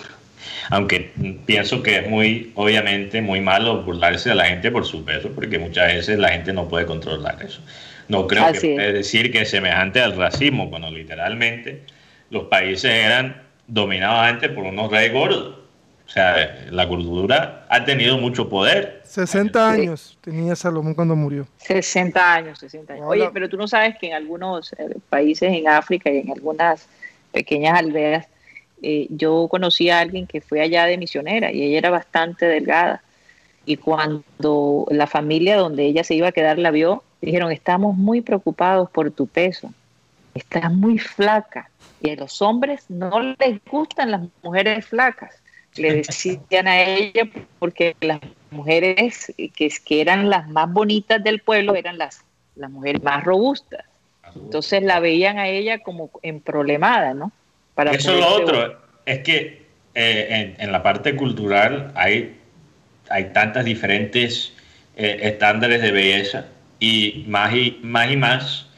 aunque 0.70 1.12
pienso 1.46 1.82
que 1.82 1.98
es 1.98 2.08
muy, 2.08 2.52
obviamente, 2.54 3.20
muy 3.20 3.40
malo 3.40 3.82
burlarse 3.82 4.30
de 4.30 4.34
la 4.34 4.46
gente 4.46 4.70
por 4.70 4.84
su 4.84 5.04
peso, 5.04 5.30
porque 5.34 5.58
muchas 5.58 5.92
veces 5.92 6.18
la 6.18 6.30
gente 6.30 6.52
no 6.52 6.68
puede 6.68 6.86
controlar 6.86 7.42
eso. 7.42 7.60
No 8.08 8.26
creo 8.26 8.52
que 8.52 8.74
puede 8.74 8.92
decir 8.92 9.32
que 9.32 9.42
es 9.42 9.50
semejante 9.50 10.00
al 10.00 10.16
racismo, 10.16 10.70
cuando 10.70 10.90
literalmente 10.90 11.82
los 12.30 12.44
países 12.44 12.90
eran 12.90 13.42
dominados 13.66 14.20
antes 14.20 14.50
por 14.50 14.64
unos 14.64 14.90
reyes 14.90 15.12
gordos. 15.12 15.56
O 16.06 16.10
sea, 16.10 16.66
la 16.70 16.86
cultura 16.86 17.66
ha 17.68 17.84
tenido 17.84 18.18
mucho 18.18 18.48
poder. 18.48 19.00
60 19.04 19.70
años 19.70 20.18
tenía 20.20 20.54
Salomón 20.54 20.94
cuando 20.94 21.16
murió. 21.16 21.46
60 21.58 22.34
años, 22.34 22.58
60 22.58 22.92
años. 22.92 23.06
Oye, 23.08 23.30
pero 23.32 23.48
tú 23.48 23.56
no 23.56 23.66
sabes 23.66 23.96
que 23.98 24.08
en 24.08 24.14
algunos 24.14 24.74
eh, 24.74 24.96
países 25.08 25.52
en 25.52 25.66
África 25.66 26.10
y 26.10 26.18
en 26.18 26.30
algunas 26.30 26.88
pequeñas 27.32 27.78
aldeas, 27.78 28.26
eh, 28.82 29.06
yo 29.10 29.48
conocí 29.50 29.88
a 29.88 30.00
alguien 30.00 30.26
que 30.26 30.40
fue 30.40 30.60
allá 30.60 30.84
de 30.84 30.98
misionera 30.98 31.50
y 31.50 31.62
ella 31.62 31.78
era 31.78 31.90
bastante 31.90 32.46
delgada. 32.46 33.02
Y 33.64 33.78
cuando 33.78 34.86
la 34.90 35.06
familia 35.06 35.56
donde 35.56 35.86
ella 35.86 36.04
se 36.04 36.14
iba 36.14 36.28
a 36.28 36.32
quedar 36.32 36.58
la 36.58 36.70
vio, 36.70 37.02
dijeron, 37.22 37.50
estamos 37.50 37.96
muy 37.96 38.20
preocupados 38.20 38.90
por 38.90 39.10
tu 39.10 39.26
peso, 39.26 39.72
estás 40.34 40.70
muy 40.70 40.98
flaca. 40.98 41.70
Y 42.02 42.10
a 42.10 42.16
los 42.16 42.42
hombres 42.42 42.84
no 42.90 43.20
les 43.38 43.64
gustan 43.64 44.10
las 44.10 44.20
mujeres 44.42 44.84
flacas 44.84 45.40
le 45.76 45.94
decían 45.94 46.68
a 46.68 46.82
ella 46.82 47.28
porque 47.58 47.96
las 48.00 48.20
mujeres 48.50 49.32
que, 49.36 49.72
que 49.84 50.00
eran 50.00 50.30
las 50.30 50.48
más 50.48 50.72
bonitas 50.72 51.22
del 51.22 51.40
pueblo 51.40 51.74
eran 51.74 51.98
las, 51.98 52.24
las 52.56 52.70
mujeres 52.70 53.02
más 53.02 53.24
robustas. 53.24 53.84
Entonces 54.34 54.82
la 54.82 55.00
veían 55.00 55.38
a 55.38 55.48
ella 55.48 55.78
como 55.80 56.10
en 56.22 56.40
problemada, 56.40 57.14
¿no? 57.14 57.32
Para 57.74 57.92
Eso 57.92 58.14
es 58.14 58.20
lo 58.20 58.28
otro, 58.28 58.78
es 59.04 59.20
que 59.20 59.64
eh, 59.94 60.54
en, 60.58 60.72
la 60.72 60.82
parte 60.82 61.14
cultural 61.14 61.92
hay, 61.94 62.36
hay 63.10 63.32
tantas 63.32 63.64
diferentes 63.64 64.52
eh, 64.96 65.18
estándares 65.22 65.82
de 65.82 65.92
belleza 65.92 66.46
y 66.80 67.24
más 67.28 67.54
y 67.54 67.78
más, 67.82 68.10
y 68.10 68.16
más 68.16 68.68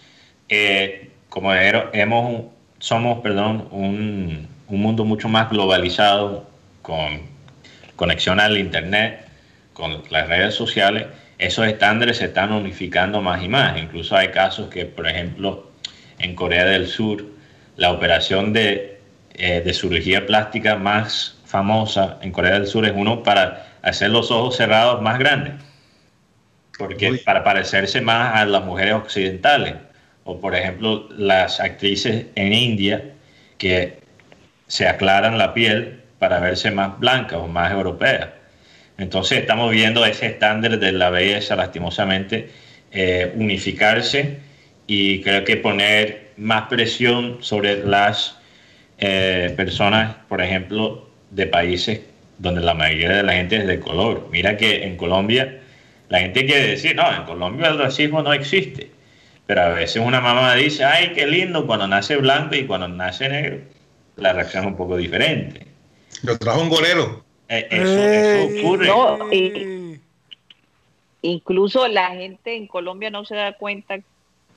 eh, 0.48 1.10
como 1.28 1.54
hemos, 1.54 2.46
somos 2.78 3.20
perdón, 3.20 3.68
un, 3.70 4.48
un 4.68 4.80
mundo 4.80 5.04
mucho 5.04 5.28
más 5.28 5.50
globalizado, 5.50 6.46
con 6.86 7.20
conexión 7.96 8.38
al 8.38 8.56
Internet, 8.56 9.26
con 9.72 10.04
las 10.08 10.28
redes 10.28 10.54
sociales, 10.54 11.06
esos 11.36 11.66
estándares 11.66 12.18
se 12.18 12.26
están 12.26 12.52
unificando 12.52 13.20
más 13.20 13.42
y 13.42 13.48
más. 13.48 13.76
Incluso 13.76 14.16
hay 14.16 14.28
casos 14.28 14.68
que, 14.68 14.86
por 14.86 15.08
ejemplo, 15.08 15.68
en 16.20 16.36
Corea 16.36 16.64
del 16.64 16.86
Sur, 16.86 17.26
la 17.76 17.90
operación 17.90 18.52
de, 18.52 19.00
eh, 19.34 19.62
de 19.62 19.74
cirugía 19.74 20.26
plástica 20.26 20.76
más 20.76 21.36
famosa 21.44 22.20
en 22.22 22.30
Corea 22.30 22.52
del 22.52 22.68
Sur 22.68 22.86
es 22.86 22.92
uno 22.94 23.24
para 23.24 23.66
hacer 23.82 24.10
los 24.10 24.30
ojos 24.30 24.56
cerrados 24.56 25.02
más 25.02 25.18
grandes, 25.18 25.54
porque 26.78 27.20
para 27.24 27.42
parecerse 27.42 28.00
más 28.00 28.36
a 28.36 28.46
las 28.46 28.64
mujeres 28.64 28.94
occidentales. 28.94 29.74
O, 30.22 30.40
por 30.40 30.54
ejemplo, 30.54 31.08
las 31.10 31.58
actrices 31.58 32.26
en 32.36 32.52
India 32.52 33.02
que 33.58 33.98
se 34.68 34.86
aclaran 34.86 35.36
la 35.36 35.52
piel 35.52 36.05
para 36.18 36.40
verse 36.40 36.70
más 36.70 36.98
blanca 36.98 37.38
o 37.38 37.48
más 37.48 37.72
europea. 37.72 38.34
Entonces 38.98 39.38
estamos 39.38 39.70
viendo 39.70 40.04
ese 40.04 40.26
estándar 40.26 40.78
de 40.78 40.92
la 40.92 41.10
belleza 41.10 41.56
lastimosamente 41.56 42.50
eh, 42.92 43.32
unificarse 43.34 44.38
y 44.86 45.20
creo 45.20 45.44
que 45.44 45.56
poner 45.56 46.30
más 46.36 46.68
presión 46.68 47.38
sobre 47.40 47.84
las 47.84 48.38
eh, 48.98 49.52
personas, 49.56 50.16
por 50.28 50.40
ejemplo, 50.40 51.10
de 51.30 51.46
países 51.46 52.00
donde 52.38 52.60
la 52.60 52.74
mayoría 52.74 53.16
de 53.16 53.22
la 53.22 53.32
gente 53.34 53.56
es 53.56 53.66
de 53.66 53.80
color. 53.80 54.28
Mira 54.30 54.56
que 54.56 54.84
en 54.84 54.96
Colombia 54.96 55.60
la 56.08 56.20
gente 56.20 56.46
quiere 56.46 56.68
decir, 56.68 56.96
no, 56.96 57.14
en 57.14 57.24
Colombia 57.24 57.68
el 57.68 57.78
racismo 57.78 58.22
no 58.22 58.32
existe. 58.32 58.90
Pero 59.46 59.62
a 59.62 59.68
veces 59.68 60.02
una 60.04 60.20
mamá 60.20 60.54
dice, 60.54 60.84
ay, 60.84 61.12
qué 61.14 61.26
lindo 61.26 61.66
cuando 61.66 61.86
nace 61.86 62.16
blanco 62.16 62.54
y 62.56 62.64
cuando 62.64 62.88
nace 62.88 63.28
negro. 63.28 63.58
La 64.16 64.32
reacción 64.32 64.64
es 64.64 64.70
un 64.70 64.76
poco 64.76 64.96
diferente. 64.96 65.66
Lo 66.22 66.38
trajo 66.38 66.60
un 66.60 66.68
golero. 66.68 67.24
Eh, 67.48 67.68
eso, 67.70 68.68
ocurre. 68.68 70.00
incluso 71.22 71.86
la 71.86 72.10
gente 72.10 72.56
en 72.56 72.66
Colombia 72.66 73.10
no 73.10 73.24
se 73.24 73.36
da 73.36 73.52
cuenta 73.52 73.98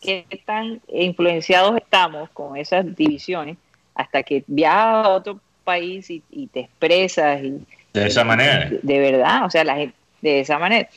que 0.01 0.25
tan 0.45 0.81
influenciados 0.87 1.77
estamos 1.77 2.29
con 2.31 2.57
esas 2.57 2.95
divisiones 2.95 3.57
hasta 3.93 4.23
que 4.23 4.43
viajas 4.47 5.05
a 5.05 5.09
otro 5.09 5.39
país 5.63 6.09
y, 6.09 6.47
te 6.47 6.61
expresas 6.61 7.43
y, 7.43 7.59
de 7.93 8.07
esa 8.07 8.23
manera 8.23 8.69
de, 8.81 8.99
verdad 8.99 9.45
o 9.45 9.49
sea 9.49 9.63
la 9.63 9.75
gente 9.75 9.95
de 10.21 10.39
esa 10.39 10.57
manera 10.57 10.89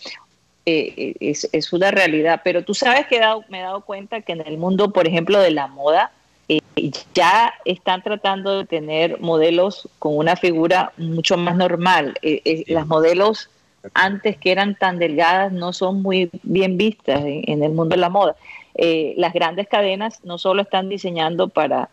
eh, 0.64 0.94
eh, 0.96 1.14
es, 1.20 1.48
es, 1.52 1.72
una 1.72 1.90
realidad 1.90 2.40
pero 2.44 2.64
tú 2.64 2.72
sabes 2.74 3.06
que 3.06 3.18
dado, 3.18 3.44
me 3.48 3.58
he 3.58 3.62
dado 3.62 3.82
cuenta 3.82 4.20
que 4.22 4.32
en 4.32 4.46
el 4.46 4.56
mundo 4.56 4.92
por 4.92 5.06
ejemplo 5.06 5.40
de 5.40 5.50
la 5.50 5.66
moda 5.66 6.12
ya 7.14 7.52
están 7.64 8.02
tratando 8.02 8.58
de 8.58 8.66
tener 8.66 9.20
modelos 9.20 9.88
con 9.98 10.16
una 10.16 10.36
figura 10.36 10.92
mucho 10.96 11.36
más 11.36 11.56
normal. 11.56 12.14
Eh, 12.22 12.42
eh, 12.44 12.64
las 12.68 12.86
modelos 12.86 13.50
antes 13.94 14.36
que 14.36 14.52
eran 14.52 14.76
tan 14.76 14.98
delgadas 14.98 15.52
no 15.52 15.72
son 15.72 16.02
muy 16.02 16.30
bien 16.42 16.76
vistas 16.76 17.20
en, 17.24 17.62
el 17.62 17.72
mundo 17.72 17.96
de 17.96 18.00
la 18.00 18.08
moda. 18.08 18.36
las 18.74 19.32
grandes 19.32 19.68
cadenas 19.68 20.24
no 20.24 20.38
solo 20.38 20.62
están 20.62 20.88
diseñando 20.88 21.48
para, 21.48 21.88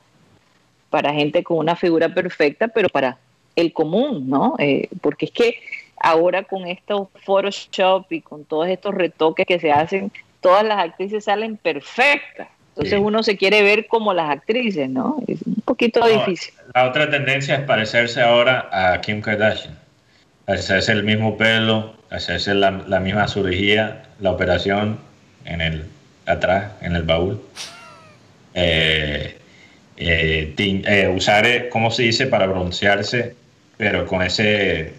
para 0.91 1.13
gente 1.13 1.43
con 1.43 1.57
una 1.57 1.75
figura 1.75 2.09
perfecta, 2.13 2.67
pero 2.67 2.89
para 2.89 3.17
el 3.55 3.73
común, 3.73 4.29
¿no? 4.29 4.55
porque 5.01 5.25
es 5.25 5.31
que 5.31 5.55
ahora 5.99 6.43
con 6.43 6.67
estos 6.67 7.07
Photoshop 7.25 8.11
y 8.11 8.21
con 8.21 8.45
todos 8.45 8.67
estos 8.67 8.93
retoques 8.93 9.45
que 9.45 9.59
se 9.59 9.71
hacen, 9.71 10.11
todas 10.41 10.63
las 10.63 10.79
actrices 10.79 11.25
salen 11.25 11.57
perfectas. 11.57 12.47
Entonces 12.79 12.99
uno 13.05 13.23
se 13.23 13.35
quiere 13.35 13.61
ver 13.61 13.87
como 13.87 14.13
las 14.13 14.29
actrices, 14.29 14.89
¿no? 14.89 15.21
Es 15.27 15.41
un 15.45 15.61
poquito 15.65 16.05
difícil. 16.07 16.53
La 16.73 16.87
otra 16.87 17.09
tendencia 17.09 17.55
es 17.55 17.61
parecerse 17.61 18.21
ahora 18.21 18.69
a 18.71 19.01
Kim 19.01 19.19
Kardashian. 19.19 19.77
Hacerse 20.47 20.93
el 20.93 21.03
mismo 21.03 21.37
pelo, 21.37 21.93
hacerse 22.09 22.53
la, 22.53 22.71
misma 22.71 23.27
cirugía, 23.27 24.03
la 24.21 24.31
operación 24.31 24.97
en 25.43 25.59
el 25.59 25.85
atrás, 26.25 26.71
en 26.81 26.95
el 26.95 27.03
baúl. 27.03 27.41
Eh, 28.53 29.35
eh, 29.97 30.53
eh, 30.57 31.13
usar, 31.13 31.67
¿cómo 31.67 31.91
se 31.91 32.03
dice? 32.03 32.27
Para 32.27 32.47
broncearse, 32.47 33.35
pero 33.75 34.05
con 34.05 34.21
ese... 34.21 34.93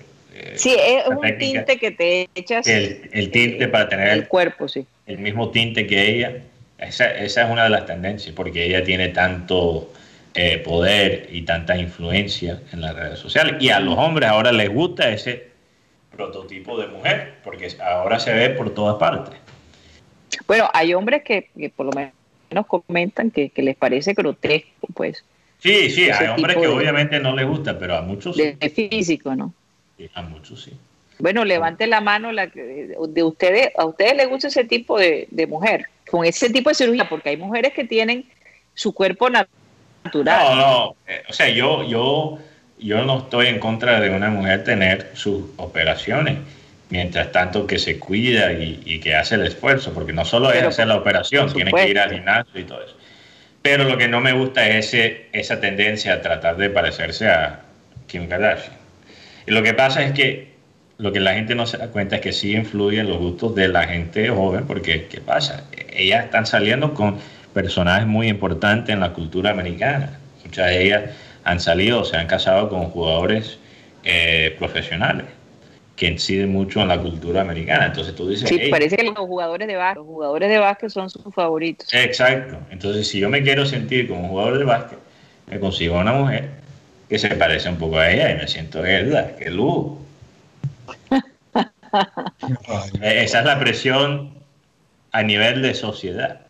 sí, 0.55 0.77
es 0.79 1.07
un 1.07 1.39
tinte 1.39 1.79
que 1.79 1.93
te 1.93 2.29
echas. 2.35 2.67
El, 2.67 3.09
el 3.15 3.31
tinte 3.31 3.69
para 3.69 3.89
tener 3.89 4.09
el 4.09 4.29
cuerpo, 4.29 4.69
sí. 4.69 4.85
El 5.07 5.17
mismo 5.17 5.49
tinte 5.49 5.87
que 5.87 6.11
ella 6.11 6.43
esa, 6.81 7.13
esa, 7.15 7.45
es 7.45 7.51
una 7.51 7.65
de 7.65 7.71
las 7.71 7.87
tendencias, 7.87 8.35
porque 8.35 8.65
ella 8.65 8.83
tiene 8.83 9.09
tanto 9.09 9.91
eh, 10.35 10.59
poder 10.59 11.29
y 11.31 11.43
tanta 11.43 11.77
influencia 11.77 12.61
en 12.73 12.81
las 12.81 12.95
redes 12.95 13.19
sociales. 13.19 13.57
Y 13.61 13.71
a 13.71 13.81
los 13.81 13.99
hombres 13.99 14.29
ahora 14.29 14.53
les 14.53 14.71
gusta 14.71 15.11
ese 15.11 15.51
prototipo 16.11 16.79
de 16.79 16.89
mujer, 16.89 17.35
porque 17.45 17.69
ahora 17.83 18.19
se 18.19 18.33
ve 18.33 18.51
por 18.51 18.73
todas 18.75 18.97
partes. 18.97 19.35
Bueno, 20.47 20.71
hay 20.73 20.95
hombres 20.95 21.23
que, 21.23 21.51
por 21.75 21.87
lo 21.87 21.93
menos 21.93 22.67
comentan 22.67 23.31
que, 23.31 23.53
les 23.57 23.77
parece 23.77 24.15
grotesco, 24.15 24.87
pues. 24.95 25.25
Sí, 25.59 25.91
sí, 25.91 26.11
hay 26.11 26.29
hombres 26.29 26.57
que 26.57 26.67
obviamente 26.67 27.21
no 27.21 27.35
les 27.35 27.47
gusta, 27.47 27.79
pero 27.79 27.97
a 27.97 28.03
muchos 28.03 28.37
sí. 28.37 28.57
De 28.59 28.71
físico, 28.71 29.35
¿no? 29.35 29.53
Sí, 29.99 30.09
a 30.15 30.23
muchos 30.23 30.63
sí. 30.63 30.73
Bueno, 31.19 31.45
levante 31.45 31.87
la 31.87 32.01
mano 32.01 32.33
la 32.33 32.47
de 32.47 33.23
ustedes, 33.23 33.71
a 33.77 33.85
ustedes 33.85 34.17
les 34.17 34.29
gusta 34.29 34.49
ese 34.49 34.65
tipo 34.65 34.99
de, 34.99 35.29
de 35.31 35.47
mujer 35.47 35.89
con 36.11 36.25
ese 36.25 36.51
tipo 36.51 36.71
de 36.71 36.75
cirugía, 36.75 37.09
porque 37.09 37.31
hay 37.31 37.37
mujeres 37.37 37.73
que 37.73 37.85
tienen 37.85 38.27
su 38.75 38.93
cuerpo 38.93 39.31
natural. 39.31 39.55
No, 40.25 40.55
no, 40.57 40.97
eh, 41.07 41.23
o 41.29 41.33
sea, 41.33 41.49
yo, 41.49 41.85
yo, 41.85 42.39
yo 42.79 43.05
no 43.05 43.19
estoy 43.19 43.47
en 43.47 43.59
contra 43.59 44.01
de 44.01 44.11
una 44.11 44.31
mujer 44.31 44.65
tener 44.65 45.11
sus 45.15 45.45
operaciones, 45.57 46.39
mientras 46.89 47.31
tanto 47.31 47.67
que 47.67 47.79
se 47.79 47.99
cuida 47.99 48.53
y, 48.53 48.99
que 49.01 49.15
hace 49.15 49.37
el 49.37 49.47
esfuerzo, 49.47 49.93
porque 49.93 50.13
no 50.13 50.25
solo 50.25 50.53
es 50.53 50.63
hacer 50.63 50.89
la 50.89 50.97
operación, 50.97 51.53
tiene 51.53 51.73
que 51.73 51.89
ir 51.89 51.99
al 51.99 52.13
gimnasio 52.13 52.61
y 52.61 52.65
todo 52.65 52.83
eso. 52.83 52.97
Pero 53.63 53.85
lo 53.85 53.99
que 53.99 54.09
no 54.09 54.21
me 54.21 54.33
gusta 54.33 54.67
es 54.67 54.87
ese, 54.87 55.27
esa 55.33 55.61
tendencia 55.61 56.15
a 56.15 56.23
tratar 56.23 56.57
de 56.57 56.71
parecerse 56.71 57.29
a 57.29 57.61
Kim 58.07 58.27
Kardashian. 58.27 58.73
Y 59.47 59.53
lo 59.53 59.63
que 59.63 59.75
pasa 59.75 60.03
es 60.03 60.13
que 60.13 60.50
lo 61.01 61.13
que 61.13 61.21
la 61.21 61.33
gente 61.33 61.55
no 61.55 61.67
se 61.67 61.79
da 61.79 61.89
cuenta 61.89 62.17
es 62.17 62.23
que 62.23 62.33
sí 62.33 62.55
influyen 62.55 63.09
los 63.09 63.19
gustos 63.19 63.55
de 63.55 63.69
la 63.69 63.85
gente 63.85 64.29
joven, 64.29 64.67
porque 64.67 65.07
¿qué 65.07 65.21
pasa? 65.21 65.65
Ellas 65.93 66.27
están 66.27 66.45
saliendo 66.45 66.93
con 66.93 67.17
personajes 67.55 68.07
muy 68.07 68.29
importantes 68.29 68.93
en 68.93 69.01
la 69.01 69.13
cultura 69.15 69.51
americana. 69.51 70.19
Muchas 70.45 70.67
de 70.67 70.83
ellas 70.85 71.03
han 71.45 71.59
salido, 71.59 72.05
se 72.05 72.19
han 72.19 72.27
casado 72.27 72.69
con 72.69 72.85
jugadores 72.91 73.59
eh, 74.05 74.55
profesionales 74.59 75.25
que 75.97 76.07
inciden 76.07 76.53
mucho 76.53 76.83
en 76.83 76.89
la 76.89 76.99
cultura 76.99 77.41
americana. 77.41 77.87
Entonces 77.87 78.15
tú 78.15 78.29
dices... 78.29 78.49
Sí, 78.49 78.69
parece 78.71 78.97
que 78.97 79.05
los 79.05 79.17
jugadores 79.17 79.69
de 79.69 79.77
básquet, 79.77 79.99
los 79.99 80.07
jugadores 80.07 80.51
de 80.51 80.59
básquet 80.59 80.91
son 80.91 81.09
sus 81.09 81.35
favoritos. 81.35 81.93
Exacto. 81.95 82.59
Entonces 82.71 83.09
si 83.09 83.21
yo 83.21 83.31
me 83.31 83.43
quiero 83.43 83.65
sentir 83.65 84.07
como 84.07 84.29
jugador 84.29 84.59
de 84.59 84.65
básquet, 84.65 84.99
me 85.51 85.59
consigo 85.59 85.99
una 85.99 86.13
mujer 86.13 86.51
que 87.09 87.19
se 87.19 87.29
parece 87.31 87.71
un 87.71 87.77
poco 87.77 87.99
a 87.99 88.11
ella 88.11 88.31
y 88.33 88.37
me 88.37 88.47
siento, 88.47 88.83
¿verdad? 88.83 89.35
¡Qué 89.37 89.51
luz! 89.51 90.00
Eh, 93.03 93.25
esa 93.25 93.41
es 93.41 93.45
la 93.45 93.59
presión 93.59 94.33
a 95.11 95.23
nivel 95.25 95.61
de 95.63 95.75
sociedad. 95.75 96.47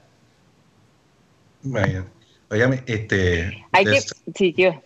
Oigan, 2.51 2.83
este. 2.87 3.65
Hay 3.73 3.85
ustedes, 3.85 4.15
que, 4.35 4.81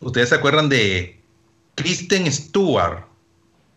¿Ustedes 0.00 0.28
se 0.30 0.34
acuerdan 0.34 0.68
de 0.68 1.20
Kristen 1.74 2.30
Stewart. 2.32 3.06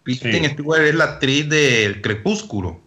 Kristen 0.04 0.50
Stewart 0.50 0.82
es 0.82 0.96
la 0.96 1.04
actriz 1.04 1.48
del 1.48 2.02
Crepúsculo. 2.02 2.82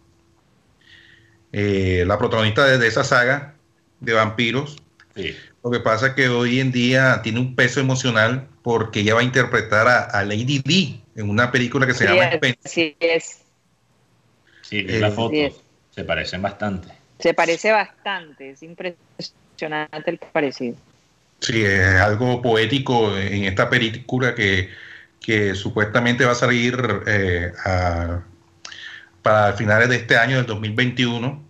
Eh, 1.52 2.04
la 2.04 2.18
protagonista 2.18 2.66
de, 2.66 2.86
esa 2.86 3.04
saga 3.04 3.54
de 4.00 4.12
vampiros. 4.12 4.76
Lo 5.62 5.70
que 5.70 5.78
pasa 5.78 6.08
es 6.08 6.14
que 6.14 6.28
hoy 6.28 6.58
en 6.58 6.72
día 6.72 7.22
tiene 7.22 7.38
un 7.38 7.54
peso 7.54 7.78
emocional 7.78 8.48
porque 8.62 9.00
ella 9.00 9.14
va 9.14 9.20
a 9.20 9.24
interpretar 9.24 9.86
a, 9.86 10.24
Lady 10.24 10.58
D 10.58 11.00
en 11.16 11.30
una 11.30 11.50
película 11.50 11.86
que 11.86 11.94
se 11.94 12.04
llama 12.06 12.24
Spencer. 12.24 12.70
Sí, 12.70 12.96
es. 13.00 13.42
Sí, 14.62 14.82
la 14.82 15.10
foto. 15.10 15.36
Se 15.90 16.04
parecen 16.04 16.42
bastante. 16.42 16.88
Se 17.18 17.34
parece 17.34 17.70
bastante, 17.70 18.50
es 18.50 18.62
impresionante 18.62 20.10
el 20.10 20.18
parecido. 20.18 20.76
Sí, 21.40 21.62
es 21.62 22.00
algo 22.00 22.42
poético 22.42 23.16
en 23.16 23.44
esta 23.44 23.68
película 23.70 24.34
que, 24.34 24.70
supuestamente 25.54 26.24
va 26.24 26.32
a 26.32 26.36
salir 26.36 26.76
eh, 27.06 27.52
para 29.22 29.52
finales 29.52 29.88
de 29.88 29.96
este 29.96 30.16
año, 30.16 30.36
del 30.38 30.46
2021. 30.46 31.42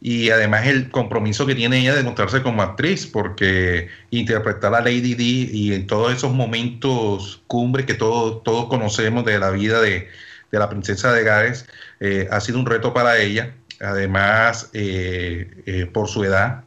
Y 0.00 0.30
además 0.30 0.66
el 0.66 0.90
compromiso 0.90 1.46
que 1.46 1.54
tiene 1.54 1.80
ella 1.80 1.94
de 1.94 2.02
mostrarse 2.02 2.42
como 2.42 2.62
actriz, 2.62 3.06
porque 3.06 3.88
interpretar 4.10 4.74
a 4.74 4.80
Lady 4.80 5.14
D 5.14 5.22
y 5.24 5.74
en 5.74 5.86
todos 5.86 6.12
esos 6.14 6.32
momentos 6.32 7.42
cumbres 7.46 7.86
que 7.86 7.94
todos, 7.94 8.42
todos 8.42 8.66
conocemos 8.66 9.24
de 9.24 9.38
la 9.38 9.50
vida 9.50 9.80
de, 9.80 10.08
la 10.50 10.70
princesa 10.70 11.12
de 11.12 11.22
Gales, 11.22 11.66
eh, 12.00 12.28
ha 12.30 12.40
sido 12.40 12.58
un 12.58 12.66
reto 12.66 12.94
para 12.94 13.18
ella. 13.18 13.54
Además, 13.80 14.70
eh, 14.72 15.86
por 15.92 16.08
su 16.08 16.24
edad, 16.24 16.64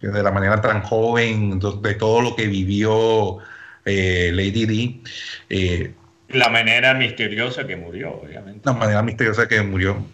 de 0.00 0.22
la 0.22 0.30
manera 0.30 0.60
tan 0.60 0.82
joven, 0.82 1.60
de 1.60 1.94
todo 1.94 2.22
lo 2.22 2.36
que 2.36 2.46
vivió 2.46 3.38
eh, 3.84 4.30
Lady 4.32 4.66
Di. 4.66 5.02
Eh, 5.48 5.92
la 6.28 6.48
manera 6.48 6.94
misteriosa 6.94 7.66
que 7.66 7.76
murió, 7.76 8.20
obviamente. 8.22 8.60
La 8.64 8.72
manera 8.72 9.02
misteriosa 9.02 9.48
que 9.48 9.60
murió. 9.62 10.04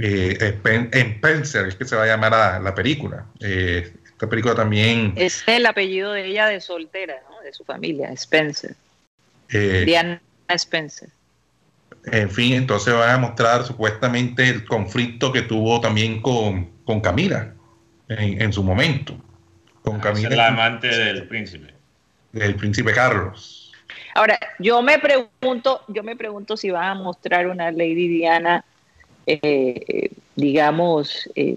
Eh, 0.00 0.60
Spencer, 0.92 1.66
es 1.66 1.74
que 1.74 1.84
se 1.84 1.96
va 1.96 2.04
a 2.04 2.06
llamar 2.06 2.62
la, 2.62 2.74
película. 2.74 3.26
esta 3.40 4.28
película 4.28 4.54
también. 4.54 5.12
Es 5.16 5.42
el 5.46 5.66
apellido 5.66 6.12
de 6.12 6.26
ella 6.26 6.46
de 6.46 6.60
soltera, 6.60 7.16
¿no? 7.28 7.40
de 7.40 7.52
su 7.52 7.64
familia, 7.64 8.10
Spencer. 8.10 8.74
Diana 9.50 10.20
Spencer. 10.48 11.08
En 12.06 12.30
fin, 12.30 12.54
entonces 12.54 12.94
van 12.94 13.10
a 13.10 13.18
mostrar 13.18 13.64
supuestamente 13.64 14.48
el 14.48 14.64
conflicto 14.64 15.32
que 15.32 15.42
tuvo 15.42 15.80
también 15.80 16.22
con, 16.22 16.70
con 16.84 17.00
Camila 17.00 17.54
en, 18.08 18.52
su 18.52 18.62
momento. 18.62 19.14
Con 19.82 20.00
Camila. 20.00 20.30
la 20.30 20.48
amante 20.48 20.88
del 20.88 21.26
príncipe. 21.28 21.74
Del 22.32 22.54
príncipe 22.54 22.92
Carlos. 22.92 23.72
Ahora, 24.14 24.38
yo 24.58 24.82
me 24.82 24.98
pregunto, 24.98 25.82
yo 25.88 26.02
me 26.02 26.16
pregunto 26.16 26.56
si 26.56 26.70
van 26.70 26.84
a 26.84 26.94
mostrar 26.94 27.46
una 27.46 27.70
Lady 27.70 28.08
Diana, 28.08 28.64
eh, 29.28 30.10
digamos, 30.36 31.28
eh, 31.34 31.56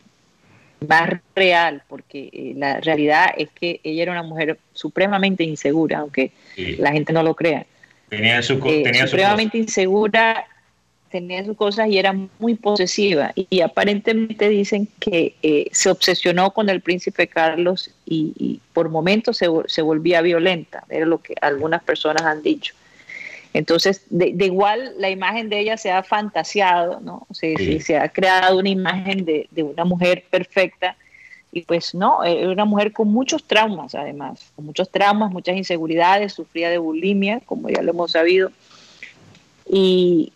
más 0.88 1.10
real, 1.36 1.84
porque 1.88 2.30
eh, 2.34 2.54
la 2.56 2.80
realidad 2.82 3.28
es 3.38 3.50
que 3.52 3.80
ella 3.84 4.04
era 4.04 4.12
una 4.12 4.24
mujer 4.24 4.58
supremamente 4.74 5.44
insegura, 5.44 6.00
aunque 6.00 6.32
la 6.78 6.92
gente 6.92 7.14
no 7.14 7.24
lo 7.24 7.36
crea. 7.36 7.66
Tenía 8.10 8.42
su, 8.42 8.60
tenía 8.60 9.08
supremamente 9.08 9.58
insegura 9.58 10.46
tenía 11.12 11.44
sus 11.46 11.56
cosas 11.56 11.90
y 11.90 12.00
era 12.00 12.16
muy 12.40 12.56
posesiva. 12.56 13.34
Y, 13.36 13.62
aparentemente 13.62 14.50
dicen 14.50 14.88
que 15.00 15.36
eh, 15.44 15.68
se 15.72 15.92
obsesionó 15.92 16.52
con 16.52 16.70
el 16.70 16.82
príncipe 16.82 17.28
Carlos 17.28 17.92
y, 18.06 18.60
por 18.74 18.90
momentos 18.90 19.38
se, 19.38 19.82
volvía 19.82 20.22
violenta, 20.22 20.84
era 20.90 21.06
lo 21.06 21.22
que 21.22 21.36
algunas 21.42 21.84
personas 21.84 22.24
han 22.24 22.42
dicho. 22.42 22.74
Entonces, 23.54 24.04
de, 24.10 24.34
igual 24.46 24.94
la 24.98 25.10
imagen 25.10 25.50
de 25.50 25.60
ella 25.60 25.78
se 25.78 25.92
ha 25.92 26.04
fantaseado, 26.04 27.02
¿no? 27.02 27.28
Se, 27.32 27.82
se 27.82 27.98
ha 27.98 28.08
creado 28.10 28.58
una 28.58 28.70
imagen 28.70 29.26
de, 29.26 29.48
de, 29.52 29.64
una 29.64 29.84
mujer 29.84 30.24
perfecta 30.30 30.96
y 31.52 31.64
pues 31.64 31.94
no, 31.94 32.24
era 32.24 32.50
una 32.50 32.64
mujer 32.64 32.94
con 32.94 33.10
muchos 33.10 33.44
traumas 33.44 33.94
además, 33.94 34.52
con 34.56 34.66
muchos 34.66 34.90
traumas, 34.90 35.32
muchas 35.32 35.58
inseguridades, 35.58 36.34
sufría 36.34 36.70
de 36.70 36.78
bulimia, 36.78 37.42
como 37.42 37.70
ya 37.70 37.82
lo 37.82 37.92
hemos 37.92 38.12
sabido. 38.12 38.52
Y, 39.68 40.32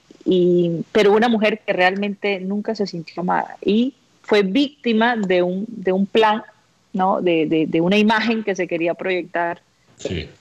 pero 0.91 1.13
una 1.13 1.29
mujer 1.29 1.59
que 1.59 1.71
realmente 1.71 2.39
nunca 2.39 2.73
se 2.73 2.87
sintió 2.87 3.21
amada 3.21 3.57
y 3.63 3.93
fue 4.23 4.41
víctima 4.41 5.15
de 5.15 5.43
un, 5.43 5.65
de 5.67 5.91
un 5.91 6.05
plan, 6.07 6.41
¿no? 6.93 7.21
de, 7.21 7.67
de, 7.69 7.81
una 7.81 7.97
imagen 7.97 8.43
que 8.43 8.55
se 8.55 8.67
quería 8.67 8.95
proyectar 8.95 9.61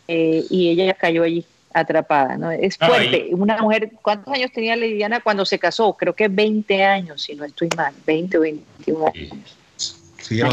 eh, 0.09 0.45
y 0.49 0.71
ella 0.71 0.95
cayó 0.95 1.23
allí 1.23 1.45
atrapada. 1.75 2.39
¿no? 2.39 2.51
Es 2.51 2.79
fuerte. 2.79 3.29
Una 3.33 3.59
mujer, 3.59 3.91
¿cuántos 4.01 4.33
años 4.33 4.51
tenía 4.53 4.77
Lidiana 4.77 5.21
cuando 5.21 5.45
se 5.45 5.59
casó? 5.59 5.95
Creo 5.95 6.15
que 6.15 6.29
20 6.29 6.85
años, 6.85 7.23
si 7.23 7.35
no 7.35 7.45
estoy 7.45 7.69
mal, 7.77 7.93
20 8.07 8.39
o 8.39 8.41
21 8.41 9.07
años. 9.15 9.57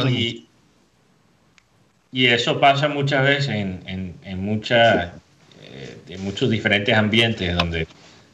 y, 0.09 0.47
y, 2.11 2.25
eso 2.25 2.59
pasa 2.59 2.89
muchas 2.89 3.23
veces 3.23 3.49
en, 3.49 3.81
en, 3.85 4.15
en, 4.23 4.43
muchas, 4.43 5.11
eh, 5.61 5.97
en 6.09 6.23
muchos 6.23 6.49
diferentes 6.49 6.93
ambientes 6.95 7.55
donde 7.55 7.87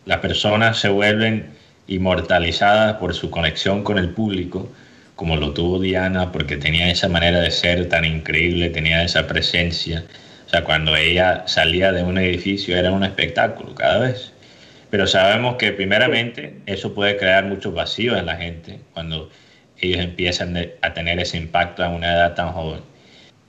las 0.05 0.19
personas 0.19 0.79
se 0.79 0.89
vuelven 0.89 1.51
inmortalizadas 1.87 2.95
por 2.97 3.13
su 3.13 3.29
conexión 3.29 3.83
con 3.83 3.97
el 3.97 4.09
público, 4.09 4.69
como 5.15 5.35
lo 5.35 5.53
tuvo 5.53 5.79
Diana, 5.79 6.31
porque 6.31 6.57
tenía 6.57 6.89
esa 6.89 7.09
manera 7.09 7.39
de 7.39 7.51
ser 7.51 7.89
tan 7.89 8.05
increíble, 8.05 8.69
tenía 8.69 9.03
esa 9.03 9.27
presencia. 9.27 10.03
O 10.47 10.49
sea, 10.49 10.63
cuando 10.63 10.95
ella 10.95 11.43
salía 11.45 11.91
de 11.91 12.03
un 12.03 12.17
edificio 12.17 12.77
era 12.77 12.91
un 12.91 13.03
espectáculo 13.03 13.75
cada 13.75 13.99
vez. 13.99 14.31
Pero 14.89 15.05
sabemos 15.05 15.57
que 15.57 15.73
primeramente 15.73 16.55
eso 16.65 16.93
puede 16.93 17.17
crear 17.17 17.43
muchos 17.43 17.73
vacíos 17.73 18.17
en 18.17 18.25
la 18.25 18.37
gente 18.37 18.79
cuando 18.93 19.29
ellos 19.77 19.99
empiezan 19.99 20.57
a 20.81 20.93
tener 20.93 21.19
ese 21.19 21.37
impacto 21.37 21.83
a 21.83 21.89
una 21.89 22.13
edad 22.13 22.33
tan 22.33 22.53
joven. 22.53 22.79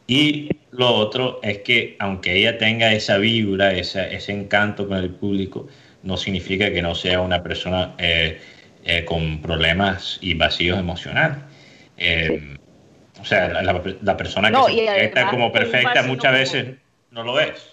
Y 0.09 0.49
lo 0.73 0.93
otro 0.93 1.39
es 1.45 1.59
que 1.59 1.97
aunque 2.01 2.35
ella 2.35 2.59
tenga 2.59 2.93
esa 2.93 3.19
vibra, 3.19 3.73
ese 3.73 4.33
encanto 4.33 4.89
con 4.89 4.99
el 4.99 5.11
público, 5.11 5.69
no 6.03 6.17
significa 6.17 6.73
que 6.73 6.83
no 6.83 6.97
sea 6.97 7.21
una 7.21 7.45
persona 7.45 7.95
eh, 7.99 8.41
eh, 8.85 9.05
con 9.05 9.41
problemas 9.41 10.19
y 10.21 10.35
vacíos 10.35 10.79
emocionales. 10.79 11.39
Eh, 11.97 12.57
o 13.21 13.25
sea, 13.25 13.63
la, 13.63 14.17
persona 14.17 14.51
que 14.51 14.73
se 14.75 15.05
está 15.05 15.29
como 15.31 15.53
perfecta 15.53 16.03
muchas 16.05 16.33
veces 16.33 16.67
no 17.11 17.23
lo 17.23 17.41
es. 17.41 17.67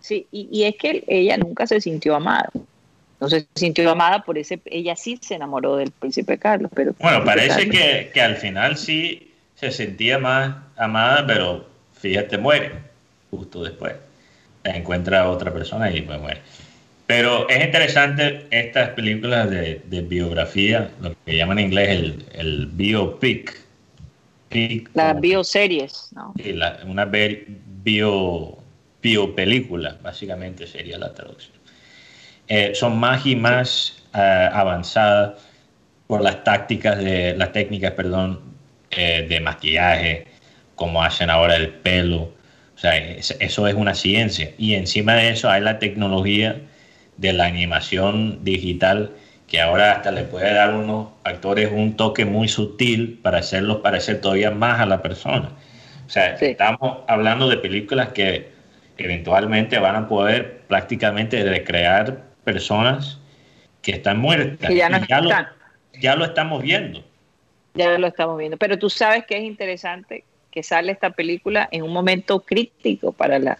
Sí, 0.00 0.26
y, 0.30 0.64
es 0.64 0.76
que 0.76 1.04
ella 1.06 1.36
nunca 1.36 1.66
se 1.66 1.80
sintió 1.80 2.16
amada. 2.16 2.50
No 3.20 3.28
se 3.28 3.46
sintió 3.54 3.90
amada 3.90 4.22
por 4.22 4.38
ese, 4.38 4.60
ella 4.66 4.94
sí 4.96 5.18
se 5.20 5.34
enamoró 5.34 5.76
del 5.76 5.90
príncipe 5.90 6.38
Carlos, 6.38 6.70
pero... 6.74 6.94
Bueno, 7.00 7.24
parece 7.24 7.68
que, 7.68 8.10
que, 8.14 8.20
al 8.20 8.36
final 8.36 8.76
sí 8.76 9.34
se 9.56 9.72
sentía 9.72 10.18
más 10.18 10.56
amada, 10.76 11.26
pero 11.26 11.66
fíjate, 11.94 12.38
muere 12.38 12.72
justo 13.30 13.62
después 13.64 13.94
encuentra 14.64 15.28
otra 15.28 15.52
persona 15.52 15.90
y 15.90 16.02
pues 16.02 16.20
muere. 16.20 16.40
Pero 17.06 17.48
es 17.48 17.64
interesante 17.64 18.46
estas 18.50 18.90
películas 18.90 19.48
de, 19.50 19.80
biografía, 20.06 20.90
lo 21.00 21.14
que 21.24 21.36
llaman 21.36 21.58
en 21.58 21.66
inglés 21.66 21.88
el, 21.88 22.24
el 22.34 22.66
biopic. 22.66 23.56
Las 24.94 25.20
bioseries, 25.20 26.08
¿no? 26.12 26.32
Sí, 26.36 26.58
una 26.86 27.04
bio, 27.04 28.58
biopelícula, 29.02 29.98
básicamente 30.02 30.66
sería 30.66 30.98
la 30.98 31.12
traducción. 31.12 31.56
Eh, 32.48 32.72
son 32.74 32.98
más 32.98 33.26
y 33.26 33.36
más 33.36 34.02
eh, 34.14 34.48
avanzadas 34.52 35.40
por 36.06 36.22
las 36.22 36.42
tácticas 36.44 36.98
de 36.98 37.36
las 37.36 37.52
técnicas, 37.52 37.92
perdón, 37.92 38.40
eh, 38.90 39.26
de 39.28 39.40
maquillaje, 39.40 40.26
como 40.74 41.02
hacen 41.02 41.28
ahora 41.28 41.56
el 41.56 41.68
pelo, 41.68 42.32
o 42.78 42.80
sea, 42.80 42.96
eso 42.96 43.66
es 43.66 43.74
una 43.74 43.92
ciencia. 43.92 44.52
Y 44.56 44.74
encima 44.74 45.14
de 45.14 45.30
eso 45.30 45.50
hay 45.50 45.60
la 45.60 45.80
tecnología 45.80 46.60
de 47.16 47.32
la 47.32 47.46
animación 47.46 48.44
digital 48.44 49.10
que 49.48 49.60
ahora 49.60 49.92
hasta 49.92 50.12
le 50.12 50.24
puede 50.24 50.52
dar 50.52 50.70
a 50.70 50.76
unos 50.76 51.08
actores 51.24 51.70
un 51.72 51.96
toque 51.96 52.26
muy 52.26 52.48
sutil 52.48 53.18
para 53.22 53.38
hacerlos 53.38 53.78
parecer 53.78 54.20
todavía 54.20 54.50
más 54.50 54.78
a 54.78 54.86
la 54.86 55.02
persona. 55.02 55.50
O 56.06 56.10
sea, 56.10 56.34
estamos 56.34 56.98
hablando 57.08 57.48
de 57.48 57.56
películas 57.56 58.10
que 58.12 58.50
eventualmente 58.98 59.78
van 59.78 59.96
a 59.96 60.08
poder 60.08 60.60
prácticamente 60.68 61.42
recrear 61.42 62.24
personas 62.44 63.18
que 63.80 63.92
están 63.92 64.18
muertas. 64.18 64.72
ya, 64.74 64.90
no 64.90 65.04
ya, 65.06 65.20
lo, 65.20 65.30
ya 65.98 66.14
lo 66.14 66.24
estamos 66.26 66.62
viendo. 66.62 67.02
Ya 67.74 67.96
lo 67.96 68.06
estamos 68.06 68.38
viendo. 68.38 68.58
Pero 68.58 68.78
tú 68.78 68.90
sabes 68.90 69.24
que 69.24 69.36
es 69.36 69.44
interesante 69.44 70.24
que 70.50 70.62
sale 70.62 70.92
esta 70.92 71.10
película 71.10 71.68
en 71.70 71.82
un 71.82 71.92
momento 71.92 72.40
crítico 72.40 73.12
para 73.12 73.38
la 73.38 73.58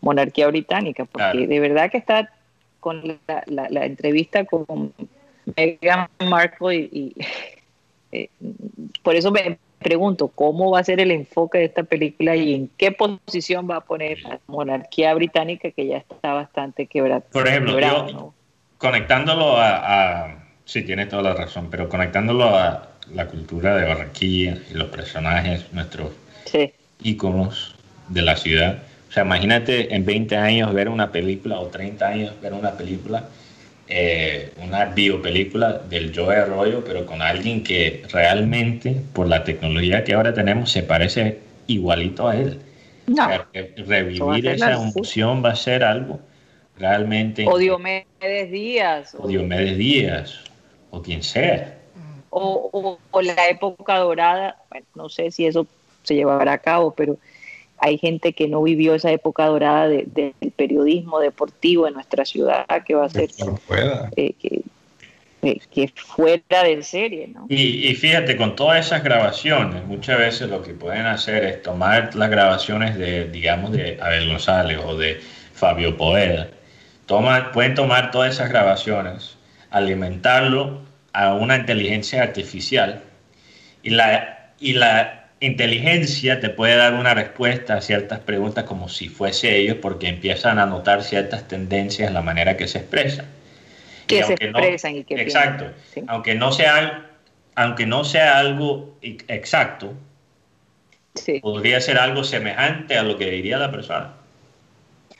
monarquía 0.00 0.46
británica, 0.46 1.04
porque 1.04 1.46
de 1.46 1.60
verdad 1.60 1.90
que 1.90 1.98
está 1.98 2.30
con 2.80 3.18
la, 3.26 3.86
entrevista 3.86 4.44
con 4.44 4.92
Meghan 5.56 6.08
Markle 6.28 6.76
y, 6.76 7.14
eh, 8.12 8.28
por 9.02 9.14
eso 9.14 9.30
me 9.30 9.58
pregunto, 9.78 10.28
¿cómo 10.28 10.70
va 10.72 10.80
a 10.80 10.84
ser 10.84 11.00
el 11.00 11.10
enfoque 11.10 11.58
de 11.58 11.64
esta 11.66 11.82
película 11.84 12.34
y 12.34 12.54
en 12.54 12.70
qué 12.76 12.92
posición 12.92 13.70
va 13.70 13.76
a 13.76 13.80
poner 13.82 14.20
la 14.22 14.40
monarquía 14.46 15.14
británica 15.14 15.70
que 15.70 15.86
ya 15.86 15.98
está 15.98 16.32
bastante 16.32 16.86
quebrada? 16.86 17.20
Por 17.32 17.46
ejemplo, 17.46 18.32
conectándolo 18.78 19.56
a, 19.56 20.42
Sí, 20.66 20.82
tienes 20.82 21.08
toda 21.08 21.22
la 21.22 21.32
razón, 21.32 21.68
pero 21.70 21.88
conectándolo 21.88 22.44
a 22.44 22.88
la 23.14 23.28
cultura 23.28 23.76
de 23.76 23.86
Barranquilla 23.86 24.58
y 24.68 24.74
los 24.74 24.88
personajes, 24.88 25.72
nuestros 25.72 26.10
íconos 27.00 27.76
de 28.08 28.22
la 28.22 28.36
ciudad. 28.36 28.82
O 29.08 29.12
sea, 29.12 29.22
imagínate 29.22 29.94
en 29.94 30.04
20 30.04 30.36
años 30.36 30.74
ver 30.74 30.88
una 30.88 31.12
película 31.12 31.60
o 31.60 31.68
30 31.68 32.04
años 32.04 32.40
ver 32.42 32.52
una 32.52 32.72
película 32.72 33.28
eh, 33.88 34.52
una 34.62 34.86
biopelícula 34.86 35.74
del 35.88 36.12
Joe 36.14 36.36
Arroyo, 36.36 36.82
pero 36.84 37.06
con 37.06 37.22
alguien 37.22 37.62
que 37.62 38.02
realmente, 38.10 38.96
por 39.12 39.28
la 39.28 39.44
tecnología 39.44 40.02
que 40.02 40.14
ahora 40.14 40.34
tenemos, 40.34 40.70
se 40.70 40.82
parece 40.82 41.38
igualito 41.66 42.28
a 42.28 42.36
él. 42.36 42.60
revivir 43.86 44.48
esa 44.48 44.72
emoción 44.72 45.44
va 45.44 45.50
a 45.50 45.56
ser 45.56 45.84
algo 45.84 46.20
realmente... 46.78 47.46
O 47.48 47.58
Diomedes 47.58 48.50
Díaz. 48.50 49.14
O 49.18 49.28
Diomedes 49.28 49.76
Díaz, 49.76 50.40
o 50.90 51.02
quien 51.02 51.22
sea. 51.22 51.78
O, 52.30 52.98
o, 53.10 53.22
la 53.22 53.48
época 53.48 53.98
dorada, 53.98 54.56
bueno, 54.68 54.86
no 54.94 55.08
sé 55.08 55.30
si 55.30 55.46
eso 55.46 55.66
se 56.02 56.14
llevará 56.14 56.54
a 56.54 56.58
cabo, 56.58 56.92
pero 56.94 57.16
hay 57.78 57.98
gente 57.98 58.32
que 58.32 58.48
no 58.48 58.62
vivió 58.62 58.94
esa 58.94 59.10
época 59.10 59.46
dorada 59.46 59.88
del 59.88 60.34
periodismo 60.56 61.20
deportivo 61.20 61.86
en 61.86 61.94
nuestra 61.94 62.24
ciudad 62.24 62.66
que 62.84 62.94
va 62.94 63.06
a 63.06 63.10
ser 63.10 63.30
eh, 64.16 64.32
que, 64.40 64.62
eh, 65.42 65.60
que, 65.70 65.88
fuera 65.94 66.64
de 66.64 66.82
serie. 66.82 67.28
¿no? 67.28 67.46
Y, 67.48 67.94
fíjate, 67.94 68.36
con 68.36 68.56
todas 68.56 68.86
esas 68.86 69.04
grabaciones, 69.04 69.84
muchas 69.84 70.18
veces 70.18 70.48
lo 70.48 70.62
que 70.62 70.74
pueden 70.74 71.06
hacer 71.06 71.44
es 71.44 71.62
tomar 71.62 72.14
las 72.14 72.30
grabaciones 72.30 72.96
de, 72.96 73.28
digamos, 73.30 73.72
de 73.72 73.98
Abel 74.00 74.28
González 74.28 74.78
o 74.84 74.96
de 74.96 75.20
Fabio 75.52 75.96
Poeda. 75.96 76.48
Toma, 77.06 77.52
pueden 77.52 77.74
tomar 77.74 78.10
todas 78.10 78.34
esas 78.34 78.48
grabaciones, 78.48 79.36
alimentarlo 79.70 80.80
a 81.12 81.34
una 81.34 81.56
inteligencia 81.56 82.22
artificial 82.22 83.02
y 83.82 83.90
la, 83.90 84.52
y 84.58 84.72
la 84.72 85.15
inteligencia 85.40 86.40
te 86.40 86.48
puede 86.48 86.76
dar 86.76 86.94
una 86.94 87.14
respuesta 87.14 87.74
a 87.74 87.80
ciertas 87.80 88.20
preguntas 88.20 88.64
como 88.64 88.88
si 88.88 89.08
fuese 89.08 89.56
ellos 89.56 89.76
porque 89.82 90.08
empiezan 90.08 90.58
a 90.58 90.66
notar 90.66 91.02
ciertas 91.02 91.46
tendencias 91.46 92.08
en 92.08 92.14
la 92.14 92.22
manera 92.22 92.56
que 92.56 92.66
se 92.68 92.78
expresan. 92.78 93.26
Que 94.06 94.22
se 94.22 94.34
expresan 94.34 94.96
y 94.96 95.04
que 95.04 95.14
Exacto. 95.20 95.66
Aunque, 96.06 96.34
no 96.34 96.52
sea, 96.52 97.10
aunque 97.54 97.86
no 97.86 98.04
sea 98.04 98.38
algo 98.38 98.96
exacto, 99.02 99.92
podría 101.42 101.80
ser 101.80 101.98
algo 101.98 102.24
semejante 102.24 102.96
a 102.96 103.02
lo 103.02 103.18
que 103.18 103.30
diría 103.30 103.58
la 103.58 103.70
persona. 103.70 104.14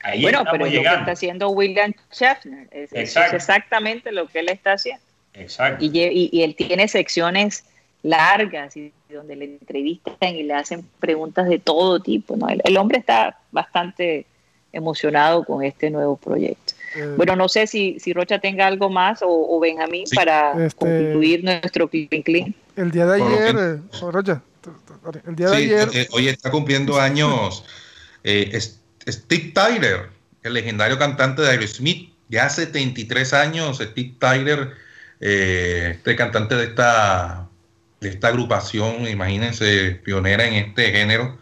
Ahí 0.03 0.21
bueno, 0.21 0.45
pero 0.49 0.65
es 0.65 0.73
lo 0.73 0.81
que 0.81 0.87
está 0.87 1.11
haciendo 1.11 1.49
William 1.49 1.93
Schaffner. 2.11 2.67
Es, 2.71 2.93
exactamente 2.93 4.11
lo 4.11 4.27
que 4.27 4.39
él 4.39 4.49
está 4.49 4.73
haciendo. 4.73 5.03
Exacto. 5.33 5.83
Y, 5.83 6.29
y 6.31 6.43
él 6.43 6.55
tiene 6.55 6.87
secciones 6.87 7.65
largas 8.07 8.75
y 8.77 8.91
donde 9.09 9.35
le 9.35 9.45
entrevistan 9.45 10.35
y 10.35 10.43
le 10.43 10.53
hacen 10.53 10.85
preguntas 10.99 11.47
de 11.47 11.59
todo 11.59 11.99
tipo. 11.99 12.35
¿no? 12.35 12.47
El, 12.49 12.77
hombre 12.77 12.99
está 12.99 13.39
bastante 13.51 14.25
emocionado 14.71 15.43
con 15.43 15.63
este 15.63 15.89
nuevo 15.89 16.17
proyecto. 16.17 16.73
Eh, 16.95 17.13
bueno, 17.17 17.35
no 17.35 17.49
sé 17.49 17.67
si, 17.67 17.99
si 17.99 18.13
Rocha 18.13 18.39
tenga 18.39 18.67
algo 18.67 18.89
más 18.89 19.19
o, 19.21 19.59
Benjamín 19.59 20.05
para 20.15 20.51
este, 20.65 20.77
concluir 20.77 21.43
nuestro 21.43 21.87
Clean 21.89 22.23
Clean. 22.23 22.55
El 22.75 22.91
día 22.91 23.05
de 23.05 23.23
ayer, 23.23 23.55
eh, 23.59 23.81
oh, 24.01 24.11
Rocha, 24.11 24.41
el 25.27 25.35
día 25.35 25.49
de 25.49 25.57
ayer. 25.57 25.89
Eh, 25.93 26.07
hoy 26.11 26.27
está 26.27 26.51
cumpliendo 26.51 26.99
años 26.99 27.65
Steve 28.23 29.51
Tyler, 29.53 30.09
el 30.43 30.53
legendario 30.53 30.97
cantante 30.97 31.41
de 31.41 31.49
Aerosmith. 31.49 32.13
Ya 32.29 32.45
hace 32.45 32.65
73 32.65 33.33
años, 33.33 33.77
Steve 33.77 34.13
Tyler, 34.19 34.71
este 35.21 36.15
cantante 36.17 36.55
de 36.55 36.65
esta 36.65 37.46
de 37.99 38.09
esta 38.09 38.29
agrupación, 38.29 39.07
imagínense, 39.07 39.99
pionera 40.03 40.45
en 40.45 40.53
este 40.53 40.91
género. 40.91 41.37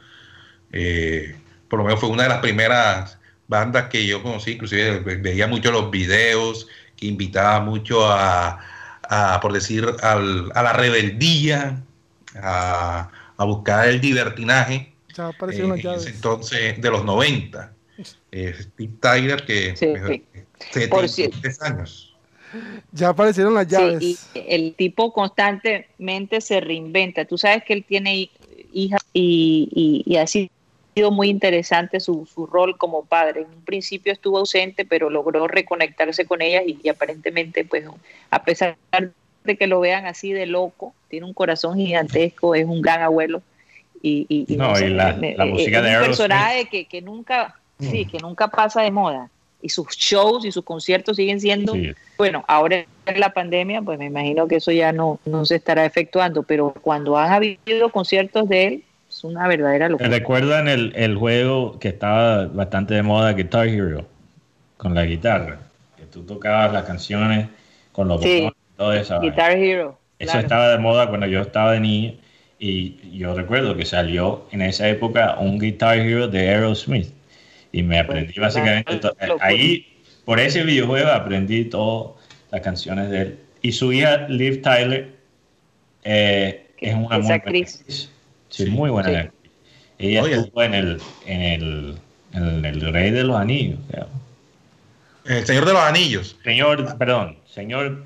Eh, 0.72 1.36
por 1.70 1.80
lo 1.80 1.86
menos 1.86 2.00
fue 2.00 2.10
una 2.10 2.24
de 2.24 2.30
las 2.30 2.40
primeras 2.40 3.18
bandas 3.48 3.90
que 3.90 4.06
yo 4.06 4.24
conocí, 4.24 4.52
inclusive 4.52 5.00
veía 5.00 5.48
mucho 5.48 5.72
los 5.72 5.92
videos, 5.92 6.68
que 6.96 7.08
invitaba 7.08 7.60
mucho 7.60 8.08
a, 8.10 8.60
por 9.42 9.54
decir, 9.54 9.86
a 10.02 10.16
la 10.20 10.74
rebeldía, 10.74 11.84
a, 12.42 13.10
buscar 13.38 13.88
el 13.88 14.02
divertinaje. 14.02 14.94
Ya 15.14 15.30
eh, 15.30 15.98
entonces, 16.08 16.82
de 16.82 16.90
los 16.90 17.06
90. 17.06 17.72
Eh, 18.32 18.54
Steve 18.60 18.94
Tyler, 19.00 19.46
que 19.46 19.76
sí, 19.78 20.88
por 20.88 21.06
años. 21.62 22.15
Ya 22.92 23.10
aparecieron 23.10 23.54
las 23.54 23.68
llaves. 23.68 24.02
y 24.02 24.18
el 24.34 24.76
tipo 24.76 25.12
constantemente 25.14 26.42
se 26.42 26.60
reinventa. 26.60 27.26
Tú 27.26 27.38
sabes 27.38 27.64
que 27.64 27.74
él 27.74 27.84
tiene 27.84 28.30
hijas 28.74 29.02
y, 29.14 30.04
y, 30.06 30.18
ha 30.18 30.28
sido 30.28 30.50
muy 31.12 31.30
interesante 31.30 32.00
su, 32.00 32.26
su, 32.26 32.46
rol 32.46 32.78
como 32.78 33.06
padre. 33.06 33.42
En 33.42 33.48
un 33.48 33.62
principio 33.64 34.14
estuvo 34.14 34.38
ausente, 34.38 34.86
pero 34.86 35.10
logró 35.10 35.48
reconectarse 35.48 36.26
con 36.26 36.42
ellas 36.42 36.64
y, 36.66 36.88
aparentemente, 36.90 37.66
pues, 37.66 37.86
a 38.30 38.44
pesar 38.44 38.78
de 39.44 39.58
que 39.58 39.68
lo 39.68 39.80
vean 39.80 40.06
así 40.06 40.34
de 40.34 40.46
loco, 40.46 40.94
tiene 41.10 41.26
un 41.26 41.34
corazón 41.34 41.78
gigantesco, 41.78 42.56
es 42.56 42.66
un 42.66 42.82
gran 42.82 43.02
abuelo. 43.02 43.42
Y, 44.02 44.26
y, 44.30 44.56
no, 44.56 44.78
y 44.80 44.90
la, 44.90 45.14
la, 45.14 45.46
música 45.46 45.82
de 45.82 45.98
un 45.98 46.06
personaje 46.06 46.66
que, 46.66 46.86
que 46.86 47.02
nunca, 47.02 47.56
sí, 47.80 48.06
que 48.06 48.20
nunca 48.20 48.50
pasa 48.50 48.82
de 48.82 48.92
moda 48.92 49.30
y 49.66 49.70
sus 49.70 49.88
shows 49.98 50.46
y 50.46 50.52
sus 50.52 50.64
conciertos 50.64 51.16
siguen 51.16 51.40
siendo, 51.40 51.74
bueno, 52.20 52.46
ahora 52.48 52.86
en 53.08 53.20
la 53.20 53.34
pandemia, 53.34 53.82
pues 53.82 53.98
me 53.98 54.06
imagino 54.06 54.48
que 54.48 54.58
eso 54.58 54.72
ya 54.72 54.92
no, 54.92 55.20
no 55.26 55.44
se 55.44 55.56
estará 55.56 55.86
efectuando, 55.86 56.44
pero 56.44 56.72
cuando 56.82 57.18
han 57.18 57.34
habido 57.34 57.90
conciertos 57.90 58.48
de 58.48 58.68
él, 58.68 58.84
es 59.10 59.24
una 59.24 59.48
verdadera 59.48 59.90
locura. 59.90 60.08
¿Recuerdan 60.08 60.68
el, 60.68 60.94
el 60.96 61.16
juego 61.16 61.80
que 61.80 61.88
estaba 61.88 62.46
bastante 62.46 62.94
de 62.94 63.02
moda, 63.02 63.34
Guitar 63.34 63.68
Hero, 63.68 64.06
con 64.78 64.94
la 64.94 65.04
guitarra? 65.06 65.62
Que 65.98 66.06
tú 66.06 66.22
tocabas 66.22 66.72
las 66.72 66.86
canciones 66.86 67.48
con 67.92 68.08
los 68.08 68.18
botones 68.18 68.54
todo 68.78 68.94
eso. 68.94 69.20
Guitar 69.20 69.58
Hero. 69.58 69.98
Eso 70.20 70.38
estaba 70.38 70.70
de 70.70 70.78
moda 70.78 71.10
cuando 71.10 71.26
yo 71.26 71.42
estaba 71.42 71.72
de 71.72 71.80
niño 71.80 72.14
y 72.60 73.18
yo 73.18 73.34
recuerdo 73.34 73.76
que 73.76 73.86
salió 73.86 74.46
en 74.52 74.62
esa 74.62 74.88
época 74.90 75.38
un 75.40 75.58
Guitar 75.58 75.98
Hero 75.98 76.28
de 76.28 76.50
Aerosmith 76.50 77.16
y 77.76 77.84
me 77.84 78.00
aprendí 78.00 78.32
pues, 78.34 78.56
básicamente 78.56 79.02
ahí 79.42 79.86
por 80.24 80.40
ese 80.40 80.64
videojuego 80.64 81.10
aprendí 81.10 81.66
todas 81.66 82.14
las 82.50 82.62
canciones 82.62 83.10
de 83.10 83.22
él. 83.22 83.40
Y 83.64 83.74
su 83.74 83.92
hija 83.92 84.30
Liv 84.30 84.62
Tyler 84.62 85.14
eh, 86.06 86.68
es 86.78 86.96
una 86.96 87.20
muy 87.20 87.34
actriz. 87.34 88.10
sí, 88.48 88.66
muy 88.68 88.90
buena 88.90 89.10
actriz. 89.10 89.52
Ella 89.98 90.22
estuvo 90.22 90.64
en 90.64 90.74
el, 90.74 91.02
en 91.26 91.42
el 91.42 91.98
en 92.32 92.66
el 92.66 92.94
Rey 92.94 93.12
de 93.12 93.24
los 93.24 93.36
Anillos 93.36 93.80
el 95.26 95.46
Señor 95.46 95.66
de 95.66 95.74
los 95.74 95.82
Anillos. 95.82 96.38
Señor 96.46 96.98
perdón 96.98 97.38
señor 97.46 98.06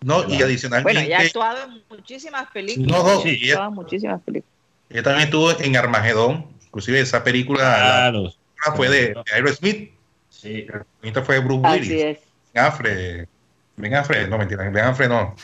no 0.00 0.26
y 0.26 0.40
adicionalmente 0.40 0.92
bueno 0.92 1.06
ella 1.06 1.18
ha 1.18 1.22
actuado 1.22 1.58
en 1.64 1.82
muchísimas 1.90 2.50
películas. 2.50 2.90
No, 2.90 3.14
no, 3.14 3.20
sí, 3.20 3.38
ella, 3.42 3.68
muchísimas 3.68 4.22
películas. 4.22 4.54
Ella 4.88 5.02
también 5.02 5.24
estuvo 5.24 5.50
en 5.60 5.76
Armagedón. 5.76 6.46
Inclusive 6.64 7.00
esa 7.00 7.22
película 7.22 7.60
claro 7.60 8.32
fue 8.76 8.88
de, 8.88 9.14
Aerosmith. 9.32 9.92
Sí. 10.28 10.66
La 11.02 11.22
fue 11.22 11.38
Bruce 11.40 11.68
Willis. 11.68 12.18
Ben 12.54 12.64
Affleck. 12.64 13.28
Ben 13.76 13.94
Affleck, 13.94 14.28
no 14.28 14.38
mentira, 14.38 14.68
Ben 14.70 14.84
Affleck 14.84 15.08
no. 15.08 15.34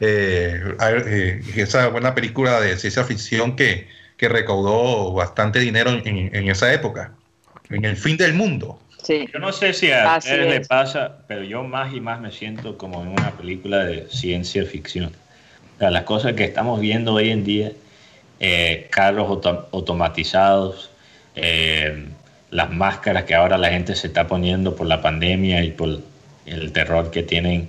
Eh, 0.00 0.60
eh, 0.80 1.40
esa 1.56 1.88
buena 1.88 2.14
película 2.14 2.60
de 2.60 2.76
ciencia 2.76 3.04
ficción 3.04 3.56
que, 3.56 3.88
que 4.16 4.28
recaudó 4.28 5.12
bastante 5.12 5.58
dinero 5.60 5.90
en, 5.90 6.34
en, 6.34 6.48
esa 6.48 6.72
época, 6.72 7.12
en 7.70 7.84
el 7.84 7.96
fin 7.96 8.16
del 8.16 8.34
mundo. 8.34 8.80
Sí. 9.02 9.28
Yo 9.32 9.38
no 9.38 9.52
sé 9.52 9.72
si 9.72 9.90
a 9.90 10.18
ustedes 10.18 10.50
les 10.50 10.68
pasa, 10.68 11.18
pero 11.26 11.42
yo 11.42 11.62
más 11.64 11.94
y 11.94 12.00
más 12.00 12.20
me 12.20 12.30
siento 12.30 12.76
como 12.76 13.00
en 13.02 13.08
una 13.08 13.30
película 13.32 13.84
de 13.84 14.06
ciencia 14.10 14.64
ficción. 14.64 15.12
O 15.76 15.78
sea, 15.78 15.90
las 15.90 16.02
cosas 16.02 16.34
que 16.34 16.44
estamos 16.44 16.80
viendo 16.80 17.14
hoy 17.14 17.30
en 17.30 17.44
día, 17.44 17.72
eh, 18.40 18.88
carros 18.90 19.44
automatizados, 19.72 20.90
eh, 21.36 22.06
las 22.50 22.70
máscaras 22.70 23.24
que 23.24 23.34
ahora 23.34 23.58
la 23.58 23.70
gente 23.70 23.94
se 23.94 24.06
está 24.06 24.26
poniendo 24.26 24.74
por 24.74 24.86
la 24.86 25.02
pandemia 25.02 25.62
y 25.64 25.70
por 25.70 26.00
el 26.46 26.72
terror 26.72 27.10
que 27.10 27.22
tienen 27.22 27.68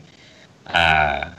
a, 0.65 1.35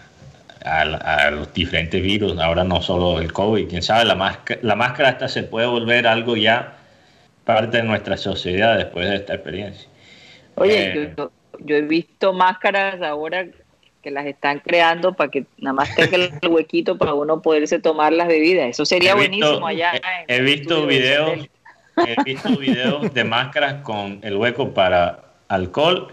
los 1.33 1.53
diferentes 1.55 2.03
virus, 2.03 2.38
ahora 2.38 2.64
no 2.64 2.83
solo 2.83 3.18
el 3.18 3.33
COVID, 3.33 3.68
quién 3.68 3.83
sabe, 3.83 4.05
la 4.05 4.14
máscara, 4.14 4.61
la 4.62 4.76
máscara 4.76 5.09
hasta 5.09 5.29
se 5.29 5.42
puede 5.42 5.66
volver 5.66 6.07
algo 6.07 6.37
ya 6.37 6.76
parte 7.44 7.79
de 7.79 7.83
nuestra 7.83 8.18
sociedad 8.18 8.76
después 8.76 9.09
de 9.09 9.16
esta 9.16 9.35
experiencia. 9.35 9.88
Oye, 10.57 11.05
eh, 11.05 11.14
yo, 11.16 11.76
he 11.76 11.81
visto 11.83 12.35
máscaras 12.35 13.00
ahora 13.00 13.46
que 14.03 14.11
las 14.11 14.26
están 14.26 14.61
creando 14.61 15.14
para 15.14 15.31
que 15.31 15.46
nada 15.59 15.74
más 15.74 15.94
tenga 15.94 16.16
el 16.16 16.31
huequito 16.50 16.98
para 16.98 17.14
uno 17.14 17.40
poderse 17.40 17.79
tomar 17.79 18.12
las 18.12 18.29
bebidas. 18.29 18.68
Eso 18.68 18.85
sería 18.85 19.14
buenísimo 19.14 19.66
allá. 19.66 19.92
He, 20.29 20.42
visto 20.42 20.87
videos, 20.87 21.48
he 22.06 22.22
visto 22.24 22.56
videos 22.56 23.12
de 23.12 23.24
máscaras 23.24 23.82
con 23.82 24.18
el 24.22 24.36
hueco 24.36 24.72
para 24.72 25.20
alcohol 25.48 26.08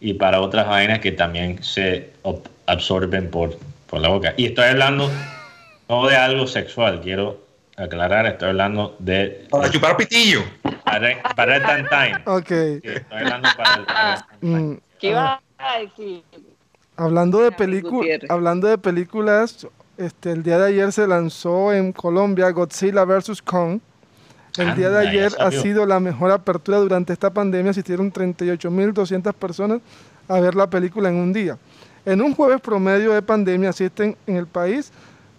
y 0.00 0.14
para 0.14 0.40
otras 0.40 0.66
vainas 0.66 1.00
que 1.00 1.12
también 1.12 1.62
se 1.62 2.10
absorben 2.66 3.30
por, 3.30 3.56
por 3.86 4.00
la 4.00 4.08
boca. 4.08 4.34
Y 4.36 4.46
estoy 4.46 4.66
hablando 4.66 5.10
no 5.88 6.06
de 6.06 6.16
algo 6.16 6.46
sexual, 6.46 7.00
quiero 7.00 7.40
aclarar, 7.76 8.26
estoy 8.26 8.50
hablando 8.50 8.96
de... 8.98 9.46
Para 9.50 9.70
chupar 9.70 9.96
pitillo. 9.96 10.42
Para, 10.84 11.22
para 11.34 11.56
el 11.56 11.88
time. 11.88 12.22
Ok. 12.26 12.50
Estoy 12.50 13.02
hablando 13.10 13.48
para 13.56 14.26
el, 14.40 14.48
mm, 14.48 14.78
¿Qué 14.98 15.10
iba 15.10 15.40
a 15.58 15.78
decir? 15.78 16.22
Hablando 16.96 17.38
de, 17.40 18.26
hablando 18.28 18.68
de 18.68 18.78
películas, 18.78 19.66
este, 19.96 20.32
el 20.32 20.42
día 20.42 20.58
de 20.58 20.68
ayer 20.68 20.92
se 20.92 21.06
lanzó 21.06 21.72
en 21.72 21.92
Colombia 21.92 22.50
Godzilla 22.50 23.04
vs. 23.04 23.40
Kong. 23.42 23.80
El 24.60 24.76
día 24.76 24.90
de 24.90 25.08
ayer 25.08 25.32
ha 25.38 25.50
sido 25.50 25.86
la 25.86 26.00
mejor 26.00 26.30
apertura 26.30 26.78
durante 26.78 27.12
esta 27.12 27.30
pandemia. 27.30 27.70
Asistieron 27.70 28.12
38.200 28.12 29.32
personas 29.34 29.80
a 30.28 30.40
ver 30.40 30.54
la 30.54 30.68
película 30.68 31.08
en 31.08 31.16
un 31.16 31.32
día. 31.32 31.58
En 32.04 32.20
un 32.20 32.34
jueves 32.34 32.60
promedio 32.60 33.12
de 33.12 33.22
pandemia 33.22 33.70
asisten 33.70 34.16
en 34.26 34.36
el 34.36 34.46
país 34.46 34.92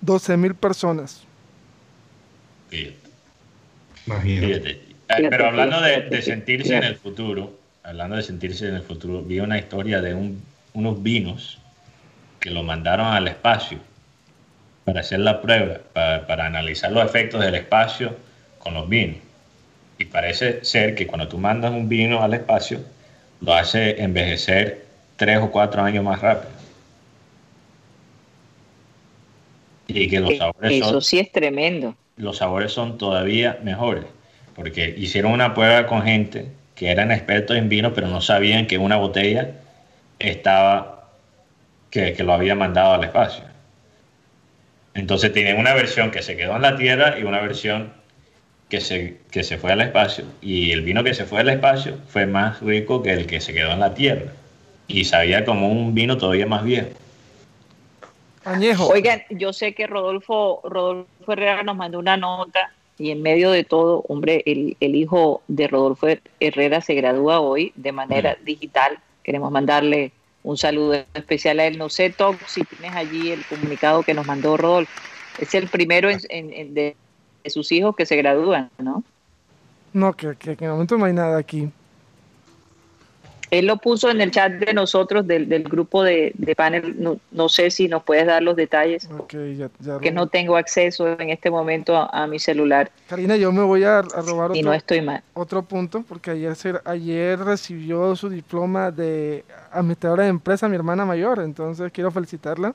12.000 0.06 0.56
personas. 0.56 1.24
Fíjate. 2.70 4.72
Eh, 4.72 5.28
pero 5.30 5.48
hablando 5.48 5.82
de, 5.82 6.22
sentirse 6.22 6.76
en 6.76 6.84
el 6.84 6.96
futuro, 6.96 7.54
hablando 7.84 8.16
de 8.16 8.24
sentirse 8.24 8.68
en 8.68 8.76
el 8.76 8.82
futuro, 8.82 9.22
vi 9.22 9.40
una 9.40 9.58
historia 9.58 10.02
de 10.02 10.14
un 10.14 10.42
unos 10.74 11.02
vinos 11.02 11.60
que 12.40 12.50
lo 12.50 12.64
mandaron 12.64 13.08
al 13.08 13.28
espacio 13.28 13.80
para 14.86 15.02
hacer 15.02 15.20
la 15.20 15.42
prueba, 15.42 15.80
para, 15.94 16.46
analizar 16.46 16.92
los 16.92 17.06
efectos 17.06 17.42
del 17.42 17.56
espacio 17.56 18.16
con 18.64 18.74
los 18.74 18.88
vinos. 18.88 19.18
Y 19.98 20.06
parece 20.06 20.64
ser 20.64 20.96
que 20.96 21.06
cuando 21.06 21.28
tú 21.28 21.38
mandas 21.38 21.72
un 21.72 21.88
vino 21.88 22.24
al 22.24 22.34
espacio, 22.34 22.80
lo 23.42 23.54
hace 23.54 24.02
envejecer 24.02 24.86
tres 25.16 25.40
o 25.40 25.52
cuatro 25.52 25.84
años 25.84 26.04
más 26.04 26.22
rápido. 26.22 26.52
Y 29.88 30.08
que 30.08 30.20
los 30.20 30.38
sabores 30.38 30.72
Eso 30.72 31.02
sí 31.02 31.20
es 31.20 31.32
tremendo. 31.32 31.96
Los 32.18 32.38
sabores 32.38 32.72
son 32.72 32.98
todavía 32.98 33.60
mejores, 33.64 34.06
porque 34.56 34.94
hicieron 34.98 35.32
una 35.32 35.54
prueba 35.54 35.86
con 35.88 36.04
gente 36.04 36.48
que 36.76 36.90
eran 36.90 37.12
expertos 37.12 37.58
en 37.58 37.70
vino, 37.70 37.94
pero 37.94 38.08
no 38.08 38.22
sabían 38.22 38.68
que 38.68 38.78
una 38.78 38.98
botella 38.98 39.52
estaba 40.20 41.10
que, 41.92 42.16
lo 42.24 42.34
había 42.34 42.56
mandado 42.56 42.94
al 42.94 43.04
espacio. 43.04 43.44
Entonces 44.94 45.32
tienen 45.34 45.58
una 45.58 45.74
versión 45.74 46.12
que 46.12 46.22
se 46.22 46.36
quedó 46.36 46.56
en 46.56 46.62
la 46.64 46.76
Tierra 46.76 47.20
y 47.20 47.24
una 47.24 47.40
versión 47.40 47.94
que 48.72 48.82
se, 48.82 49.18
que 49.30 49.44
se 49.44 49.58
fue 49.58 49.74
al 49.74 49.82
espacio. 49.82 50.26
Y 50.42 50.72
el 50.72 50.82
vino 50.82 51.04
que 51.04 51.14
se 51.14 51.26
fue 51.26 51.42
al 51.42 51.50
espacio 51.50 51.98
fue 52.08 52.26
más 52.26 52.62
rico 52.62 53.04
que 53.04 53.12
el 53.12 53.28
que 53.28 53.42
se 53.42 53.54
quedó 53.54 53.72
en 53.74 53.82
la 53.82 53.94
Tierra. 53.94 54.32
Y 54.88 55.06
sabía 55.06 55.46
como 55.46 55.70
un 55.70 55.94
vino 55.94 56.18
todavía 56.18 56.48
más 56.48 56.64
viejo. 56.64 56.90
Añejo. 58.44 58.88
Oigan, 58.88 59.22
yo 59.30 59.54
sé 59.54 59.74
que 59.74 59.86
Rodolfo, 59.86 60.62
Rodolfo 60.64 61.34
Herrera 61.34 61.62
nos 61.62 61.76
mandó 61.76 62.00
una 62.00 62.18
nota 62.18 62.72
y 62.98 63.12
en 63.12 63.22
medio 63.22 63.52
de 63.52 63.64
todo, 63.64 64.04
hombre, 64.08 64.42
el, 64.46 64.78
el 64.80 64.96
hijo 64.96 65.44
de 65.48 65.68
Rodolfo 65.68 66.08
Herrera 66.40 66.82
se 66.82 66.96
gradúa 66.96 67.40
hoy 67.40 67.74
de 67.76 67.92
manera 67.92 68.38
digital 68.44 69.00
Queremos 69.24 69.52
mandarle 69.52 70.12
un 70.44 70.58
saludo 70.58 71.06
especial 71.14 71.60
a 71.60 71.68
él. 71.68 71.78
No 71.78 71.90
sé, 71.90 72.10
Tom, 72.10 72.38
si 72.48 72.64
tienes 72.64 72.96
allí 72.96 73.32
el 73.32 73.46
comunicado 73.46 74.02
que 74.02 74.14
nos 74.14 74.26
mandó 74.26 74.58
Rodolfo. 74.58 74.92
Es 75.40 75.54
el 75.54 75.68
primero 75.68 76.10
de, 76.10 76.96
sus 77.50 77.72
hijos 77.72 77.96
que 77.96 78.06
se 78.06 78.16
gradúan, 78.16 78.70
¿no? 78.78 79.04
No, 79.94 80.14
que, 80.14 80.36
que, 80.36 80.52
en 80.52 80.64
el 80.64 80.70
momento 80.70 80.98
no 80.98 81.06
hay 81.06 81.14
nada 81.14 81.38
aquí. 81.38 81.70
Él 83.52 83.66
lo 83.66 83.76
puso 83.76 84.10
en 84.10 84.22
el 84.22 84.32
chat 84.32 84.54
de 84.54 84.74
nosotros, 84.74 85.28
del, 85.28 85.64
grupo 85.66 86.04
de, 86.04 86.34
panel. 86.56 87.20
No, 87.32 87.50
sé 87.50 87.70
si 87.70 87.90
nos 87.90 88.02
puedes 88.02 88.26
dar 88.26 88.42
los 88.42 88.56
detalles. 88.56 89.10
que 89.28 90.12
no 90.12 90.28
tengo 90.28 90.56
acceso 90.56 91.20
en 91.20 91.30
este 91.30 91.52
momento 91.52 91.98
a, 91.98 92.26
mi 92.28 92.40
celular. 92.40 92.90
Karina, 93.10 93.36
yo 93.36 93.52
me 93.52 93.62
voy 93.62 93.84
a, 93.84 94.04
robar 94.04 94.52
otro, 94.52 94.64
no 94.64 94.74
estoy 94.74 95.02
mal. 95.02 95.22
otro 95.34 95.64
punto, 95.64 96.06
porque 96.08 96.32
ayer, 96.32 96.56
ayer 96.86 97.40
recibió 97.40 98.16
su 98.16 98.30
diploma 98.30 98.90
de 98.90 99.44
administradora 99.74 100.24
de 100.24 100.30
empresa 100.30 100.70
mi 100.70 100.78
hermana 100.78 101.04
mayor, 101.04 101.40
entonces 101.40 101.92
quiero 101.92 102.10
felicitarla. 102.10 102.74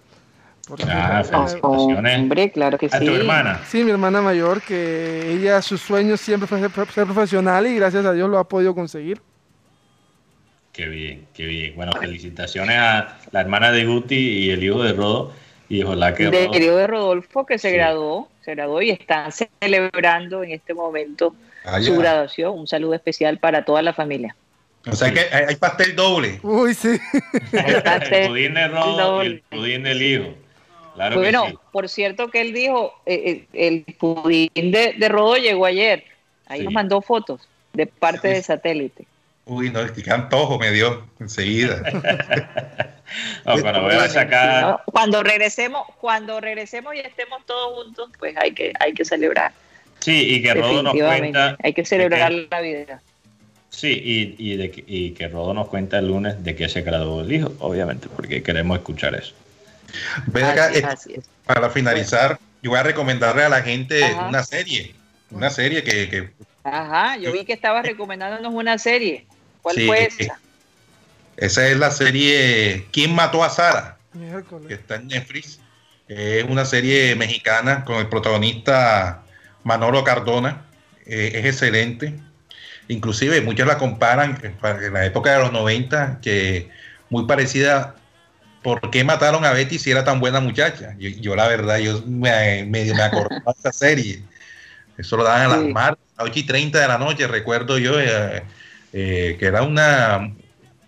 Ah, 0.89 1.23
felicitaciones. 1.25 2.19
hombre, 2.19 2.51
claro 2.51 2.79
que 2.79 2.87
¿A 2.91 2.99
tu 2.99 3.15
hermana? 3.15 3.61
Sí, 3.67 3.85
mi 3.85 3.91
hermana 3.91 4.21
mayor, 4.21 4.63
que 4.63 5.33
ella, 5.33 5.63
su 5.63 5.79
sueño 5.79 6.17
siempre 6.17 6.47
fue 6.47 6.61
ser 6.61 7.07
profesional 7.07 7.67
y 7.67 7.77
gracias 7.77 8.05
a 8.05 8.13
Dios 8.13 8.29
lo 8.29 8.39
ha 8.39 8.49
podido 8.49 8.75
conseguir. 8.75 9.21
Qué 10.77 10.89
bien, 10.89 11.27
qué 11.33 11.47
bien. 11.47 11.75
Bueno, 11.75 11.93
felicitaciones 11.99 12.77
a 12.77 13.17
la 13.31 13.41
hermana 13.41 13.73
de 13.73 13.87
Guti 13.87 14.15
y 14.15 14.51
el 14.51 14.63
hijo 14.63 14.83
de 14.83 14.93
Rodo. 14.93 15.33
Y 15.71 15.83
ojalá 15.83 16.15
que. 16.15 16.29
De, 16.29 16.45
el 16.53 16.63
hijo 16.63 16.77
de 16.77 16.87
Rodolfo 16.87 17.47
que 17.47 17.57
se 17.57 17.71
graduó, 17.71 18.29
se 18.45 18.55
graduó 18.55 18.83
y 18.83 18.91
están 18.91 19.33
celebrando 19.33 20.43
en 20.45 20.51
este 20.51 20.75
momento 20.75 21.35
ah, 21.65 21.81
su 21.81 21.97
graduación. 21.97 22.59
Un 22.59 22.67
saludo 22.67 22.93
especial 22.93 23.39
para 23.39 23.65
toda 23.65 23.81
la 23.81 23.95
familia. 23.95 24.37
O 24.87 24.95
sea 24.95 25.11
que 25.13 25.21
hay, 25.35 25.57
pastel 25.57 25.97
doble. 25.97 26.41
Uy, 26.43 26.75
sí. 26.75 27.01
el 27.53 28.29
pudín 28.29 28.53
de 28.53 28.69
Rodo 28.69 29.25
y 29.25 29.27
el 29.27 29.41
pudín 29.49 29.83
del 29.83 30.03
hijo. 30.03 30.35
Claro 30.97 31.17
bueno, 31.19 31.61
por 31.73 31.91
cierto 31.91 32.31
que 32.31 32.41
él 32.41 32.55
dijo, 32.55 32.95
eh, 33.05 33.47
eh, 33.53 33.67
el 33.69 33.95
pudín 33.95 34.51
de, 34.55 34.95
de, 34.99 35.09
Rodo 35.11 35.37
llegó 35.37 35.67
ayer. 35.67 36.05
Ahí 36.47 36.63
nos 36.63 36.73
mandó 36.73 37.03
fotos 37.03 37.47
de 37.75 37.87
parte 37.87 38.29
de 38.29 38.43
satélite. 38.43 39.07
Uy, 39.45 39.71
no, 39.71 39.81
qué 39.93 40.11
antojo 40.11 40.59
me 40.59 40.73
dio 40.73 41.07
enseguida. 41.21 41.83
cuando 43.45 43.83
voy 43.83 43.95
a 43.95 44.09
sacar... 44.09 44.83
cuando 44.87 45.23
regresemos, 45.23 45.87
cuando 46.01 46.41
regresemos 46.41 46.95
y 46.95 47.01
estemos 47.01 47.45
todos 47.45 47.85
juntos, 47.85 48.11
pues 48.19 48.35
hay 48.39 48.53
que, 48.53 48.73
hay 48.81 48.95
que 48.95 49.05
celebrar. 49.05 49.53
Sí, 50.01 50.35
y 50.35 50.43
que 50.43 50.55
Rodo 50.55 50.83
nos 50.83 50.95
cuenta... 50.95 51.57
Hay 51.63 51.75
que 51.75 51.85
celebrar 51.85 52.33
la 52.33 52.61
vida. 52.61 53.03
Sí, 53.69 53.89
y, 53.89 54.35
y, 54.39 54.57
de, 54.57 54.85
y 54.87 55.11
que 55.11 55.29
Rodo 55.29 55.53
nos 55.53 55.69
cuenta 55.69 55.99
el 55.99 56.09
lunes 56.09 56.43
de 56.43 56.57
que 56.57 56.69
se 56.69 56.81
graduó 56.81 57.21
el 57.21 57.31
hijo, 57.31 57.53
obviamente, 57.61 58.09
porque 58.09 58.43
queremos 58.43 58.79
escuchar 58.79 59.15
eso. 59.15 59.35
Eh, 60.35 61.21
para 61.45 61.71
finalizar, 61.71 62.39
yo 62.63 62.71
voy 62.71 62.79
a 62.79 62.83
recomendarle 62.83 63.45
a 63.45 63.49
la 63.49 63.63
gente 63.63 64.03
una 64.29 64.43
serie, 64.43 64.95
una 65.31 65.51
serie 65.51 65.83
que, 65.83 66.09
que... 66.09 66.31
Ajá, 66.65 67.17
yo 67.17 67.33
vi 67.33 67.45
que 67.45 67.53
estabas 67.53 67.87
recomendándonos 67.87 68.53
una 68.53 68.79
serie. 68.79 69.27
¿Cuál 69.63 69.77
fue 69.87 70.05
eh, 70.05 70.09
esa? 70.19 70.39
Esa 71.37 71.69
es 71.69 71.77
la 71.77 71.91
serie 71.91 72.87
¿Quién 72.93 73.15
mató 73.15 73.45
a 73.45 73.51
Sara? 73.51 73.99
Que 74.67 74.75
está 74.75 74.97
en 74.97 75.09
Netflix. 75.09 75.61
Es 76.09 76.45
una 76.45 76.65
serie 76.65 77.15
mexicana 77.15 77.85
con 77.85 77.97
el 77.97 78.09
protagonista 78.09 79.23
Manolo 79.65 80.05
Cardona. 80.05 80.65
Eh, 81.05 81.33
es 81.35 81.45
excelente. 81.45 82.15
Inclusive 82.89 83.41
muchos 83.41 83.67
la 83.67 83.79
comparan 83.79 84.41
en 84.43 84.93
la 84.93 85.05
época 85.05 85.33
de 85.33 85.41
los 85.41 85.53
90, 85.53 86.21
que 86.23 86.71
muy 87.11 87.27
parecida 87.27 87.97
¿por 88.67 88.91
qué 88.91 89.05
mataron 89.05 89.45
a 89.45 89.53
Betty 89.53 89.79
si 89.79 89.93
era 89.93 90.03
tan 90.03 90.19
buena 90.19 90.41
muchacha? 90.41 90.97
Yo, 90.99 91.37
la 91.37 91.47
verdad, 91.47 91.79
yo 91.79 92.03
me, 92.05 92.65
me, 92.65 92.85
me 92.93 93.01
acordaba 93.01 93.53
de 93.53 93.61
esa 93.61 93.73
serie. 93.73 94.25
Eso 94.99 95.17
lo 95.17 95.23
daban 95.23 95.43
a 95.43 95.57
las 95.57 95.65
martes, 95.67 96.05
a 96.17 96.25
8 96.25 96.33
y 96.41 96.43
30 96.43 96.81
de 96.81 96.89
la 96.89 96.99
noche, 96.99 97.29
recuerdo 97.29 97.79
yo. 97.79 98.01
Eh, 98.01 98.43
eh, 98.93 99.37
que 99.39 99.47
era 99.47 99.63
una, 99.63 100.35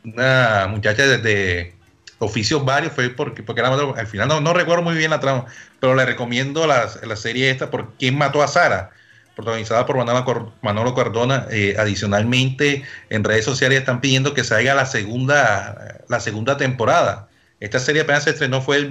una 0.03 0.67
muchacha 0.69 1.07
de, 1.07 1.73
oficios 2.19 2.65
varios, 2.65 2.93
fue 2.95 3.11
porque, 3.11 3.45
porque 3.45 3.61
era, 3.61 3.73
al 3.73 4.07
final 4.09 4.43
no, 4.43 4.53
recuerdo 4.53 4.83
muy 4.83 4.97
bien 4.97 5.13
la 5.13 5.21
trama, 5.21 5.45
pero 5.79 5.95
le 5.95 6.05
recomiendo 6.05 6.67
la, 6.67 6.91
la 7.05 7.15
serie 7.15 7.49
esta 7.49 7.71
por 7.71 7.95
¿Quién 7.97 8.19
mató 8.19 8.43
a 8.43 8.49
Sara? 8.49 8.91
protagonizada 9.37 9.87
por 9.87 10.53
Manolo, 10.63 10.97
Cardona. 10.97 11.47
Eh, 11.53 11.77
adicionalmente, 11.79 12.83
en 13.09 13.23
redes 13.23 13.45
sociales 13.45 13.79
están 13.79 14.01
pidiendo 14.01 14.35
que 14.35 14.43
se 14.43 14.57
haga 14.57 14.75
la 14.75 14.85
segunda, 14.85 16.01
la 16.09 16.19
segunda 16.19 16.57
temporada. 16.57 17.29
Esta 17.61 17.81
serie 17.81 18.03
apenas 18.03 18.23
se 18.23 18.31
estrenó, 18.31 18.61
fue 18.61 18.77
el, 18.77 18.89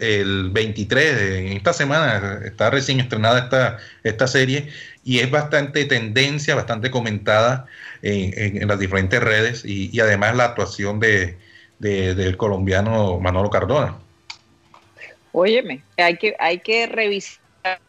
el 0.00 0.50
23, 0.50 1.20
en 1.20 1.48
esta 1.48 1.74
semana 1.74 2.40
está 2.46 2.70
recién 2.70 2.98
estrenada 2.98 3.40
esta, 3.40 3.78
esta 4.04 4.26
serie 4.26 4.68
y 5.04 5.18
es 5.18 5.30
bastante 5.30 5.84
tendencia, 5.84 6.54
bastante 6.54 6.90
comentada 6.90 7.66
en, 8.00 8.66
las 8.66 8.78
diferentes 8.78 9.22
redes 9.22 9.64
y, 9.66 10.00
además 10.00 10.34
la 10.34 10.46
actuación 10.46 10.98
de, 10.98 11.36
del 11.78 12.38
colombiano 12.38 13.20
Manolo 13.20 13.50
Cardona. 13.50 13.98
Óyeme, 15.32 15.82
hay 15.98 16.16
que, 16.16 16.34
hay 16.38 16.60
que 16.60 16.86
revisar 16.86 17.42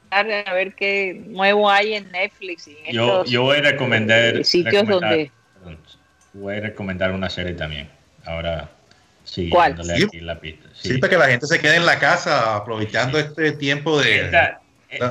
a 0.10 0.24
ver 0.24 0.76
qué 0.76 1.22
nuevo 1.26 1.70
hay 1.70 1.94
en 1.94 2.12
Netflix. 2.12 2.68
Y 2.68 2.94
yo, 2.94 3.24
yo 3.24 3.44
voy 3.44 3.60
a 3.60 3.62
recomendar 3.62 4.44
sitios 4.44 4.86
donde 4.86 5.32
voy 6.34 6.58
a 6.58 6.60
recomendar 6.60 7.13
una 7.13 7.30
serie 7.30 7.54
también. 7.54 7.90
Ahora 8.26 8.70
sí, 9.28 9.52
aquí 9.56 10.20
la 10.22 10.40
pista. 10.40 10.70
Sí. 10.74 10.98
para 10.98 11.12
que 11.12 11.18
la 11.18 11.28
gente 11.28 11.48
se 11.48 11.60
quede 11.60 11.76
en 11.76 11.86
la 11.86 12.00
casa 12.00 12.56
aprovechando 12.56 13.20
este 13.20 13.52
tiempo 13.54 14.00
de... 14.02 14.26
Esta, 14.26 14.62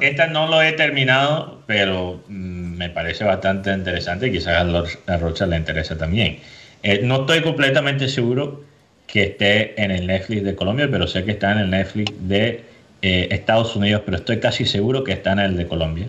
esta, 0.01 0.27
no 0.29 0.47
lo 0.47 0.63
he 0.63 0.73
terminado, 0.73 1.63
pero 1.67 2.25
mm, 2.29 2.77
me 2.77 2.89
parece 2.89 3.25
bastante 3.25 3.71
interesante. 3.73 4.33
Quizás 4.33 4.67
a 5.07 5.17
Rocha 5.19 5.47
le 5.47 5.57
interesa 5.57 5.99
también. 5.99 6.39
Eh, 6.83 7.01
no 7.03 7.21
estoy 7.21 7.43
completamente 7.43 8.09
seguro 8.09 8.65
que 9.07 9.25
esté 9.25 9.81
en 9.81 9.91
el 9.91 10.07
Netflix 10.07 10.45
de 10.45 10.55
Colombia, 10.55 10.89
pero 10.91 11.07
sé 11.07 11.25
que 11.25 11.33
está 11.33 11.53
en 11.53 11.59
el 11.59 11.71
Netflix 11.71 12.13
de 12.21 12.65
eh, 13.03 13.29
Estados 13.31 13.77
Unidos, 13.77 14.03
pero 14.05 14.17
estoy 14.17 14.41
casi 14.41 14.65
seguro 14.65 15.05
que 15.05 15.13
está 15.13 15.33
en 15.33 15.41
el 15.41 15.57
de 15.57 15.67
Colombia. 15.67 16.07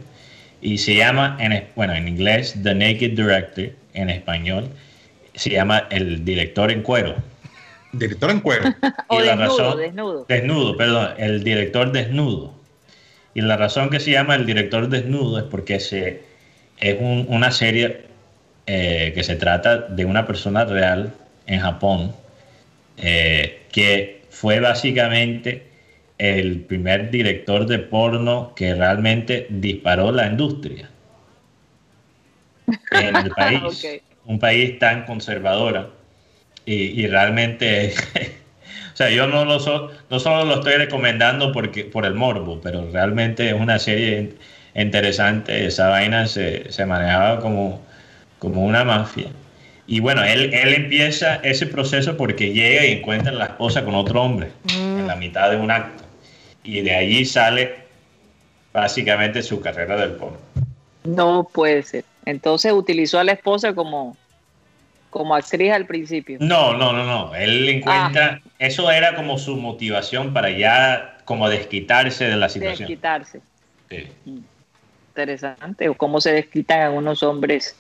Y 0.62 0.78
se 0.78 0.96
llama, 0.96 1.38
en, 1.40 1.66
bueno, 1.76 1.94
en 1.94 2.08
inglés, 2.08 2.56
The 2.64 2.74
Naked 2.74 3.12
Director, 3.12 3.72
en 3.94 4.10
español, 4.10 4.70
se 5.36 5.52
llama 5.52 5.88
El 5.92 6.26
Director 6.26 6.72
en 6.72 6.82
Cuero. 6.82 7.16
Director 7.94 8.30
en 8.32 8.40
cuero. 8.42 8.74
o 9.08 9.22
desnudo, 9.22 9.76
desnudo. 9.76 10.26
Desnudo, 10.28 10.78
perdón, 10.78 11.10
el 11.18 11.44
director 11.44 11.92
desnudo. 11.92 12.54
Y 13.34 13.42
la 13.42 13.58
razón 13.58 13.90
que 13.90 14.00
se 14.00 14.12
llama 14.12 14.36
el 14.36 14.46
director 14.46 14.90
desnudo 14.90 15.40
es 15.40 15.46
porque 15.46 15.80
se, 15.80 16.24
es 16.80 16.98
una 17.00 17.52
serie 17.52 18.06
eh, 18.66 19.12
que 19.14 19.24
se 19.24 19.36
trata 19.36 19.78
de 19.78 20.06
una 20.06 20.26
persona 20.26 20.66
real 20.66 21.14
en 21.46 21.60
Japón 21.62 22.14
eh, 22.98 23.62
que 23.72 24.24
fue 24.30 24.60
básicamente 24.60 25.68
el 26.18 26.62
primer 26.62 27.12
director 27.12 27.68
de 27.68 27.80
porno 27.80 28.54
que 28.56 28.74
realmente 28.74 29.46
disparó 29.50 30.12
la 30.12 30.28
industria 30.28 30.90
en 32.92 33.16
el 33.16 33.30
país. 33.36 34.02
Un 34.26 34.40
país 34.40 34.80
tan 34.80 35.06
conservadora 35.06 35.90
y, 36.68 37.08
realmente 37.08 37.94
O 38.94 38.98
sea, 38.98 39.12
yo 39.12 39.28
no, 39.28 39.46
lo 39.46 39.60
no 40.10 40.20
solo 40.20 40.46
lo 40.46 40.56
estoy 40.56 40.74
recomendando 40.74 41.52
porque, 41.52 41.86
por 41.86 42.04
el 42.04 42.16
morbo, 42.16 42.60
pero 42.62 42.90
realmente 42.92 43.48
es 43.48 43.54
una 43.54 43.78
serie 43.78 44.34
interesante. 44.74 45.68
Esa 45.68 45.90
vaina 45.90 46.26
se, 46.26 46.72
se 46.72 46.84
manejaba 46.84 47.40
como, 47.40 47.80
como 48.40 48.66
una 48.66 48.84
mafia. 48.84 49.28
Y 49.86 50.00
bueno, 50.00 50.24
él, 50.24 50.52
él 50.52 50.74
empieza 50.74 51.36
ese 51.44 51.68
proceso 51.68 52.18
porque 52.18 52.52
llega 52.52 52.88
y 52.88 52.94
encuentra 52.94 53.32
a 53.32 53.36
la 53.36 53.46
esposa 53.46 53.86
con 53.86 53.94
otro 53.94 54.20
hombre 54.20 54.50
en 54.74 55.06
la 55.06 55.16
mitad 55.16 55.52
de 55.52 55.58
un 55.58 55.70
acto. 55.70 56.04
Y 56.64 56.82
de 56.82 56.96
allí 56.96 57.24
sale 57.24 57.76
básicamente 58.74 59.44
su 59.44 59.62
carrera 59.62 59.96
del 59.96 60.14
porno. 60.14 60.38
No 61.04 61.48
puede 61.54 61.84
ser. 61.84 62.04
Entonces 62.26 62.74
utilizó 62.74 63.20
a 63.20 63.24
la 63.24 63.32
esposa 63.34 63.76
como, 63.76 64.18
como 65.10 65.36
actriz 65.36 65.72
al 65.72 65.86
principio. 65.86 66.38
No, 66.40 66.74
no, 66.74 66.94
no, 66.94 67.06
no. 67.06 67.36
Él 67.36 67.68
encuentra, 67.70 68.42
ah. 68.44 68.50
eso 68.60 68.92
era 68.92 69.16
como 69.16 69.38
su 69.38 69.56
motivación 69.58 70.34
para 70.34 70.50
ya 70.52 71.18
como 71.26 71.50
desquitarse 71.50 72.26
de 72.26 72.38
la 72.38 72.50
situación. 72.50 72.88
Desquitarse. 72.88 73.42
Sí. 73.90 74.08
Mm. 74.26 74.40
Interesante. 75.10 75.90
O 75.90 75.96
cómo 75.96 76.22
se 76.22 76.32
desquitan 76.32 76.82
algunos 76.82 77.24
hombres 77.24 77.76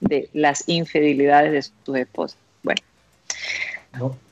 de 0.00 0.28
las 0.32 0.64
infidelidades 0.68 1.52
de 1.52 1.62
sus 1.84 1.96
esposas. 1.96 2.38
Bueno. 2.62 2.80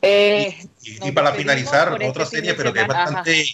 Eh, 0.03 0.55
y, 0.83 1.13
para 1.13 1.33
finalizar, 1.33 1.93
este 1.93 2.09
otra 2.09 2.27
serie, 2.27 2.55
pero 2.55 2.73
que 2.73 2.83
es 2.83 2.87
bastante, 2.87 3.45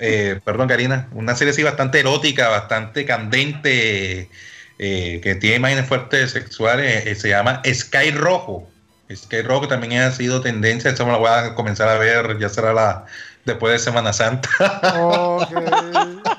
eh, 0.00 0.40
perdón 0.42 0.68
Karina, 0.68 1.08
una 1.12 1.34
serie 1.34 1.52
así 1.52 1.62
bastante 1.62 2.00
erótica, 2.00 2.48
bastante 2.48 3.04
candente, 3.04 4.30
eh, 4.78 5.20
que 5.22 5.34
tiene 5.34 5.56
imágenes 5.56 5.86
fuertes 5.86 6.30
sexuales, 6.30 7.06
eh, 7.06 7.14
se 7.14 7.30
llama 7.30 7.62
Sky 7.64 8.10
Rojo. 8.12 8.68
Sky 9.12 9.42
Rojo 9.42 9.68
también 9.68 10.02
ha 10.02 10.12
sido 10.12 10.40
tendencia, 10.40 10.90
eso 10.90 11.06
me 11.06 11.12
lo 11.12 11.18
voy 11.20 11.30
a 11.30 11.54
comenzar 11.54 11.88
a 11.88 11.98
ver, 11.98 12.38
ya 12.38 12.48
será 12.48 12.72
la 12.72 13.06
después 13.44 13.72
de 13.72 13.78
Semana 13.78 14.12
Santa. 14.12 14.48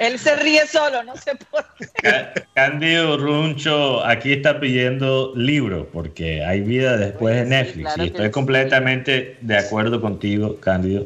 Él 0.00 0.18
se 0.18 0.34
ríe 0.36 0.66
solo, 0.66 1.02
no 1.02 1.14
sé 1.14 1.32
por 1.50 1.66
qué. 1.76 2.44
Cándido 2.54 3.18
Runcho 3.18 4.02
aquí 4.06 4.32
está 4.32 4.58
pidiendo 4.58 5.34
libros, 5.36 5.88
porque 5.92 6.42
hay 6.42 6.62
vida 6.62 6.96
después 6.96 7.34
de 7.34 7.44
Netflix. 7.44 7.90
y 7.98 8.06
estoy 8.06 8.30
completamente 8.30 9.36
de 9.42 9.58
acuerdo 9.58 10.00
contigo, 10.00 10.58
Cándido. 10.58 11.04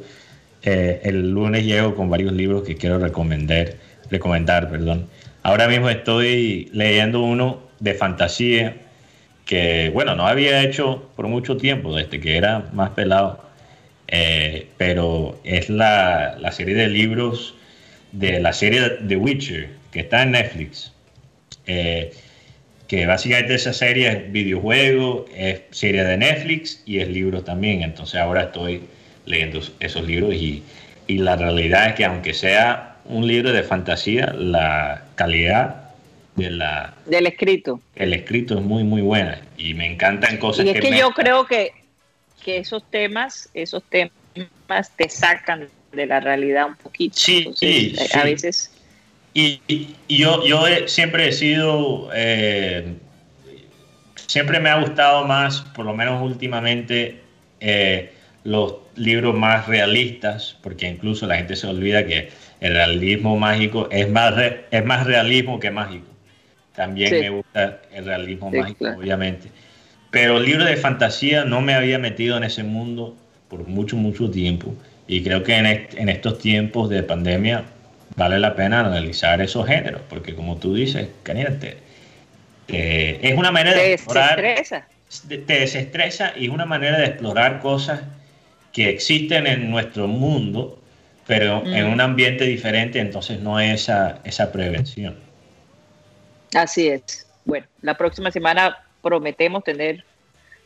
Eh, 0.62 1.00
el 1.02 1.30
lunes 1.30 1.64
llego 1.64 1.96
con 1.96 2.08
varios 2.08 2.32
libros 2.32 2.62
que 2.62 2.76
quiero 2.76 2.98
recomendar 2.98 3.74
recomendar, 4.14 4.70
perdón. 4.70 5.08
Ahora 5.42 5.68
mismo 5.68 5.90
estoy 5.90 6.70
leyendo 6.72 7.22
uno 7.22 7.60
de 7.80 7.94
fantasía 7.94 8.76
que, 9.44 9.90
bueno, 9.92 10.14
no 10.14 10.26
había 10.26 10.62
hecho 10.62 11.10
por 11.16 11.28
mucho 11.28 11.56
tiempo, 11.56 11.94
desde 11.94 12.20
que 12.20 12.36
era 12.36 12.70
más 12.72 12.90
pelado, 12.90 13.44
eh, 14.08 14.68
pero 14.78 15.38
es 15.44 15.68
la, 15.68 16.36
la, 16.38 16.50
serie 16.52 16.74
de 16.74 16.88
libros 16.88 17.54
de 18.12 18.40
la 18.40 18.52
serie 18.52 18.80
The 19.06 19.16
Witcher, 19.16 19.68
que 19.90 20.00
está 20.00 20.22
en 20.22 20.30
Netflix. 20.32 20.92
Eh, 21.66 22.12
que 22.88 23.06
básicamente 23.06 23.54
esa 23.54 23.72
serie 23.72 24.08
es 24.08 24.32
videojuego, 24.32 25.26
es 25.34 25.62
serie 25.70 26.04
de 26.04 26.16
Netflix 26.18 26.82
y 26.86 26.98
es 27.00 27.08
libro 27.08 27.42
también. 27.42 27.82
Entonces 27.82 28.20
ahora 28.20 28.44
estoy 28.44 28.82
leyendo 29.26 29.60
esos 29.80 30.04
libros 30.06 30.34
y, 30.34 30.62
y 31.06 31.18
la 31.18 31.36
realidad 31.36 31.88
es 31.88 31.94
que 31.94 32.04
aunque 32.04 32.34
sea 32.34 32.93
un 33.06 33.26
libro 33.26 33.52
de 33.52 33.62
fantasía, 33.62 34.32
la 34.32 35.04
calidad 35.14 35.90
de 36.36 36.50
la, 36.50 36.94
del 37.06 37.26
escrito. 37.26 37.80
El 37.94 38.12
escrito 38.12 38.58
es 38.58 38.64
muy, 38.64 38.84
muy 38.84 39.02
buena 39.02 39.40
y 39.56 39.74
me 39.74 39.90
encantan 39.90 40.38
cosas 40.38 40.66
y 40.66 40.70
es 40.70 40.80
que, 40.80 40.96
yo 40.96 41.10
creo 41.10 41.46
que, 41.46 41.72
que 42.44 42.58
esos 42.58 42.88
temas, 42.90 43.48
esos 43.54 43.82
temas 43.84 44.90
te 44.96 45.08
sacan 45.08 45.68
de 45.92 46.06
la 46.06 46.20
realidad 46.20 46.66
un 46.66 46.76
poquito. 46.76 47.16
Sí, 47.16 47.50
sí, 47.54 47.94
A 48.14 48.24
veces. 48.24 48.70
Y, 49.32 49.60
yo, 50.08 50.44
yo 50.46 50.64
siempre 50.86 51.28
he 51.28 51.32
sido, 51.32 52.08
eh, 52.14 52.94
siempre 54.26 54.60
me 54.60 54.70
ha 54.70 54.80
gustado 54.80 55.24
más, 55.24 55.62
por 55.74 55.84
lo 55.84 55.94
menos 55.94 56.22
últimamente, 56.22 57.20
eh, 57.60 58.12
los 58.44 58.76
libros 58.94 59.34
más 59.34 59.66
realistas, 59.66 60.56
porque 60.62 60.88
incluso 60.88 61.26
la 61.26 61.36
gente 61.36 61.56
se 61.56 61.66
olvida 61.66 62.06
que 62.06 62.30
el 62.60 62.74
realismo 62.74 63.36
mágico 63.36 63.88
es 63.90 64.08
más, 64.08 64.34
es 64.70 64.84
más 64.84 65.06
realismo 65.06 65.60
que 65.60 65.70
mágico. 65.70 66.06
También 66.74 67.12
me 67.20 67.30
gusta 67.30 67.80
el 67.92 68.04
realismo 68.04 68.50
mágico, 68.50 68.86
obviamente. 68.86 69.48
Pero 70.10 70.38
el 70.38 70.44
libro 70.44 70.64
de 70.64 70.76
fantasía 70.76 71.44
no 71.44 71.60
me 71.60 71.74
había 71.74 71.98
metido 71.98 72.36
en 72.36 72.44
ese 72.44 72.62
mundo 72.62 73.16
por 73.48 73.66
mucho, 73.66 73.96
mucho 73.96 74.30
tiempo. 74.30 74.74
Y 75.06 75.22
creo 75.22 75.42
que 75.42 75.56
en, 75.56 76.08
estos 76.08 76.38
tiempos 76.38 76.88
de 76.88 77.02
pandemia 77.02 77.64
vale 78.16 78.38
la 78.38 78.56
pena 78.56 78.80
analizar 78.80 79.40
esos 79.40 79.66
géneros, 79.66 80.02
porque 80.08 80.34
como 80.34 80.56
tú 80.56 80.74
dices, 80.74 81.08
Caniente, 81.22 81.78
es 82.68 83.36
una 83.36 83.50
manera 83.50 83.76
de 83.76 83.94
explorar. 83.94 84.40
Desestresa. 84.40 84.88
Te 85.28 85.60
desestresa 85.60 86.32
y 86.36 86.46
es 86.46 86.50
una 86.50 86.64
manera 86.64 86.98
de 86.98 87.06
explorar 87.06 87.60
cosas 87.60 88.00
que 88.72 88.88
existen 88.88 89.46
en 89.46 89.70
nuestro 89.70 90.08
mundo 90.08 90.80
pero 91.26 91.64
en 91.64 91.86
un 91.86 92.00
ambiente 92.00 92.44
diferente, 92.44 92.98
entonces 93.00 93.40
no 93.40 93.56
hay 93.56 93.70
esa, 93.70 94.18
esa 94.24 94.52
prevención. 94.52 95.16
Así 96.54 96.88
es. 96.88 97.26
Bueno, 97.44 97.66
la 97.82 97.96
próxima 97.96 98.30
semana 98.30 98.78
prometemos 99.02 99.64
tener 99.64 100.04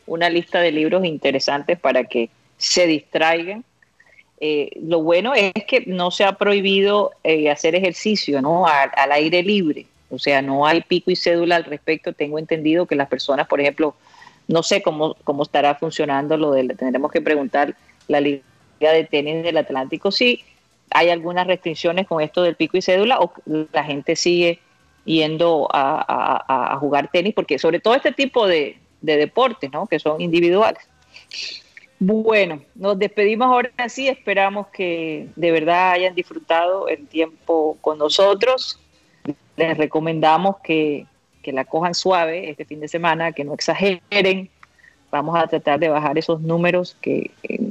una 0.05 0.29
lista 0.29 0.59
de 0.59 0.71
libros 0.71 1.05
interesantes 1.05 1.79
para 1.79 2.03
que 2.03 2.29
se 2.57 2.87
distraigan. 2.87 3.63
Eh, 4.41 4.71
lo 4.81 5.01
bueno 5.01 5.33
es 5.33 5.51
que 5.67 5.83
no 5.85 6.11
se 6.11 6.23
ha 6.23 6.33
prohibido 6.33 7.11
eh, 7.25 7.49
hacer 7.49 7.75
ejercicio 7.75 8.41
¿no? 8.41 8.65
Al, 8.65 8.89
al, 8.95 9.11
aire 9.11 9.43
libre, 9.43 9.85
o 10.09 10.17
sea, 10.17 10.41
no 10.41 10.65
hay 10.65 10.79
pico 10.81 11.11
y 11.11 11.15
cédula 11.15 11.57
al 11.57 11.65
respecto. 11.65 12.13
Tengo 12.13 12.39
entendido 12.39 12.85
que 12.85 12.95
las 12.95 13.09
personas, 13.09 13.47
por 13.47 13.59
ejemplo, 13.59 13.95
no 14.47 14.63
sé 14.63 14.81
cómo, 14.81 15.15
cómo 15.23 15.43
estará 15.43 15.75
funcionando 15.75 16.37
lo 16.37 16.51
de, 16.51 16.67
tendremos 16.75 17.11
que 17.11 17.21
preguntar 17.21 17.75
la 18.07 18.19
Liga 18.19 18.41
de 18.79 19.03
Tenis 19.03 19.43
del 19.43 19.57
Atlántico, 19.57 20.11
sí, 20.11 20.43
hay 20.91 21.09
algunas 21.09 21.45
restricciones 21.45 22.07
con 22.07 22.21
esto 22.21 22.41
del 22.41 22.55
pico 22.55 22.77
y 22.77 22.81
cédula 22.81 23.19
o 23.19 23.31
la 23.45 23.83
gente 23.83 24.15
sigue 24.15 24.59
yendo 25.05 25.67
a, 25.71 26.77
jugar 26.79 27.09
tenis, 27.11 27.33
porque 27.33 27.59
sobre 27.59 27.79
todo 27.79 27.95
este 27.95 28.11
tipo 28.11 28.47
de, 28.47 28.77
deportes, 29.01 29.71
¿no? 29.71 29.87
que 29.87 29.99
son 29.99 30.21
individuales. 30.21 30.81
Bueno, 31.99 32.61
nos 32.75 32.97
despedimos 32.97 33.47
ahora 33.47 33.71
sí, 33.89 34.07
esperamos 34.07 34.67
que 34.67 35.27
de 35.35 35.51
verdad 35.51 35.91
hayan 35.91 36.15
disfrutado 36.15 36.87
el 36.87 37.07
tiempo 37.07 37.77
con 37.81 37.97
nosotros. 37.97 38.79
Les 39.57 39.77
recomendamos 39.77 40.57
que, 40.63 41.05
que 41.41 41.51
la 41.51 41.65
cojan 41.65 41.93
suave 41.93 42.49
este 42.49 42.65
fin 42.65 42.79
de 42.79 42.87
semana, 42.87 43.31
que 43.31 43.43
no 43.43 43.53
exageren. 43.53 44.49
Vamos 45.11 45.37
a 45.37 45.47
tratar 45.47 45.79
de 45.79 45.89
bajar 45.89 46.17
esos 46.17 46.39
números 46.41 46.95
que, 47.01 47.31
nos 47.59 47.68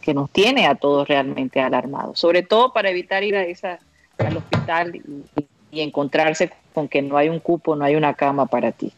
que 0.00 0.14
nos 0.14 0.30
tiene 0.30 0.66
a 0.66 0.74
todos 0.74 1.08
realmente 1.08 1.60
alarmados, 1.60 2.18
sobre 2.18 2.42
todo 2.42 2.72
para 2.72 2.90
evitar 2.90 3.22
ir 3.24 3.36
a 3.36 3.44
esa, 3.44 3.78
al 4.18 4.36
hospital 4.36 4.96
y, 4.96 5.42
encontrarse 5.74 6.50
con 6.74 6.86
que 6.86 7.00
no 7.00 7.16
hay 7.16 7.30
un 7.30 7.38
cupo, 7.38 7.74
no 7.74 7.86
hay 7.86 7.94
una 7.94 8.12
cama 8.12 8.44
para 8.44 8.72
ti. 8.72 8.92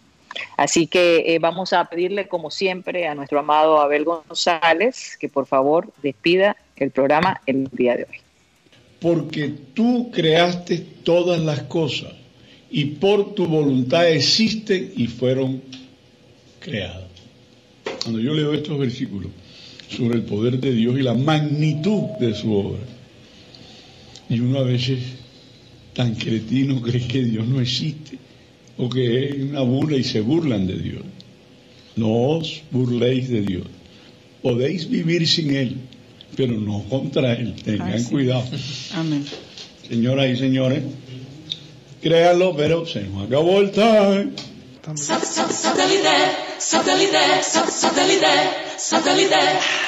Así 0.57 0.89
que 0.89 1.35
eh, 1.35 1.39
vamos 1.39 1.73
a 1.73 1.85
pedirle, 1.85 2.27
como 2.27 2.51
siempre, 2.51 3.07
a 3.07 3.15
nuestro 3.15 3.39
amado 3.39 3.81
Abel 3.81 4.05
González 4.05 5.17
que 5.21 5.29
por 5.29 5.47
favor 5.47 5.93
despida 6.03 6.57
el 6.75 6.91
programa 6.91 7.41
el 7.47 7.69
día 7.71 7.97
de 7.97 8.09
hoy. 8.11 8.17
Porque 9.01 9.55
tú 9.75 10.11
creaste 10.11 10.79
todas 11.05 11.41
las 11.41 11.63
cosas 11.63 12.13
y 12.71 12.87
por 12.87 13.37
tu 13.37 13.47
voluntad 13.47 14.09
existen 14.09 14.93
y 14.97 15.07
fueron 15.07 15.63
creadas. 16.59 17.05
Cuando 18.03 18.19
yo 18.19 18.35
leo 18.35 18.53
estos 18.53 18.77
versículos 18.77 19.31
sobre 19.97 20.17
el 20.17 20.23
poder 20.23 20.59
de 20.59 20.73
Dios 20.73 20.99
y 20.99 21.03
la 21.03 21.15
magnitud 21.15 22.03
de 22.21 22.35
su 22.35 22.53
obra, 22.53 22.83
y 24.29 24.41
uno 24.41 24.59
a 24.59 24.63
veces 24.65 24.99
tan 25.95 26.15
cretino 26.15 26.81
cree 26.83 27.07
que 27.07 27.23
Dios 27.25 27.47
no 27.47 27.61
existe 27.61 28.19
o 28.77 28.89
que 28.89 29.29
es 29.29 29.35
una 29.37 29.61
burla 29.61 29.97
y 29.97 30.05
se 30.05 30.21
burlan 30.21 30.67
de 30.67 30.77
Dios. 30.77 31.03
No 31.97 32.39
os 32.39 32.63
burléis 32.71 33.29
de 33.29 33.43
Dios. 33.43 33.67
Podéis 34.43 34.91
vivir 34.91 35.27
sin 35.29 35.55
Él, 35.55 35.77
pero 36.37 36.55
no 36.55 36.83
contra 36.89 37.35
Él. 37.35 37.55
Tengan 37.65 38.03
cuidado. 38.05 38.45
Amén. 38.95 39.25
Señoras 39.89 40.31
y 40.31 40.37
señores, 40.37 40.83
créanlo, 42.03 42.57
pero 42.57 42.87
se 42.87 43.03
nos 43.03 43.27
acabó 43.27 43.61
el 43.61 43.71
time. 43.71 44.33
Satellite, 44.97 46.09
satellite, 46.59 47.43
satellite, 47.43 48.27
satellite. 48.77 49.84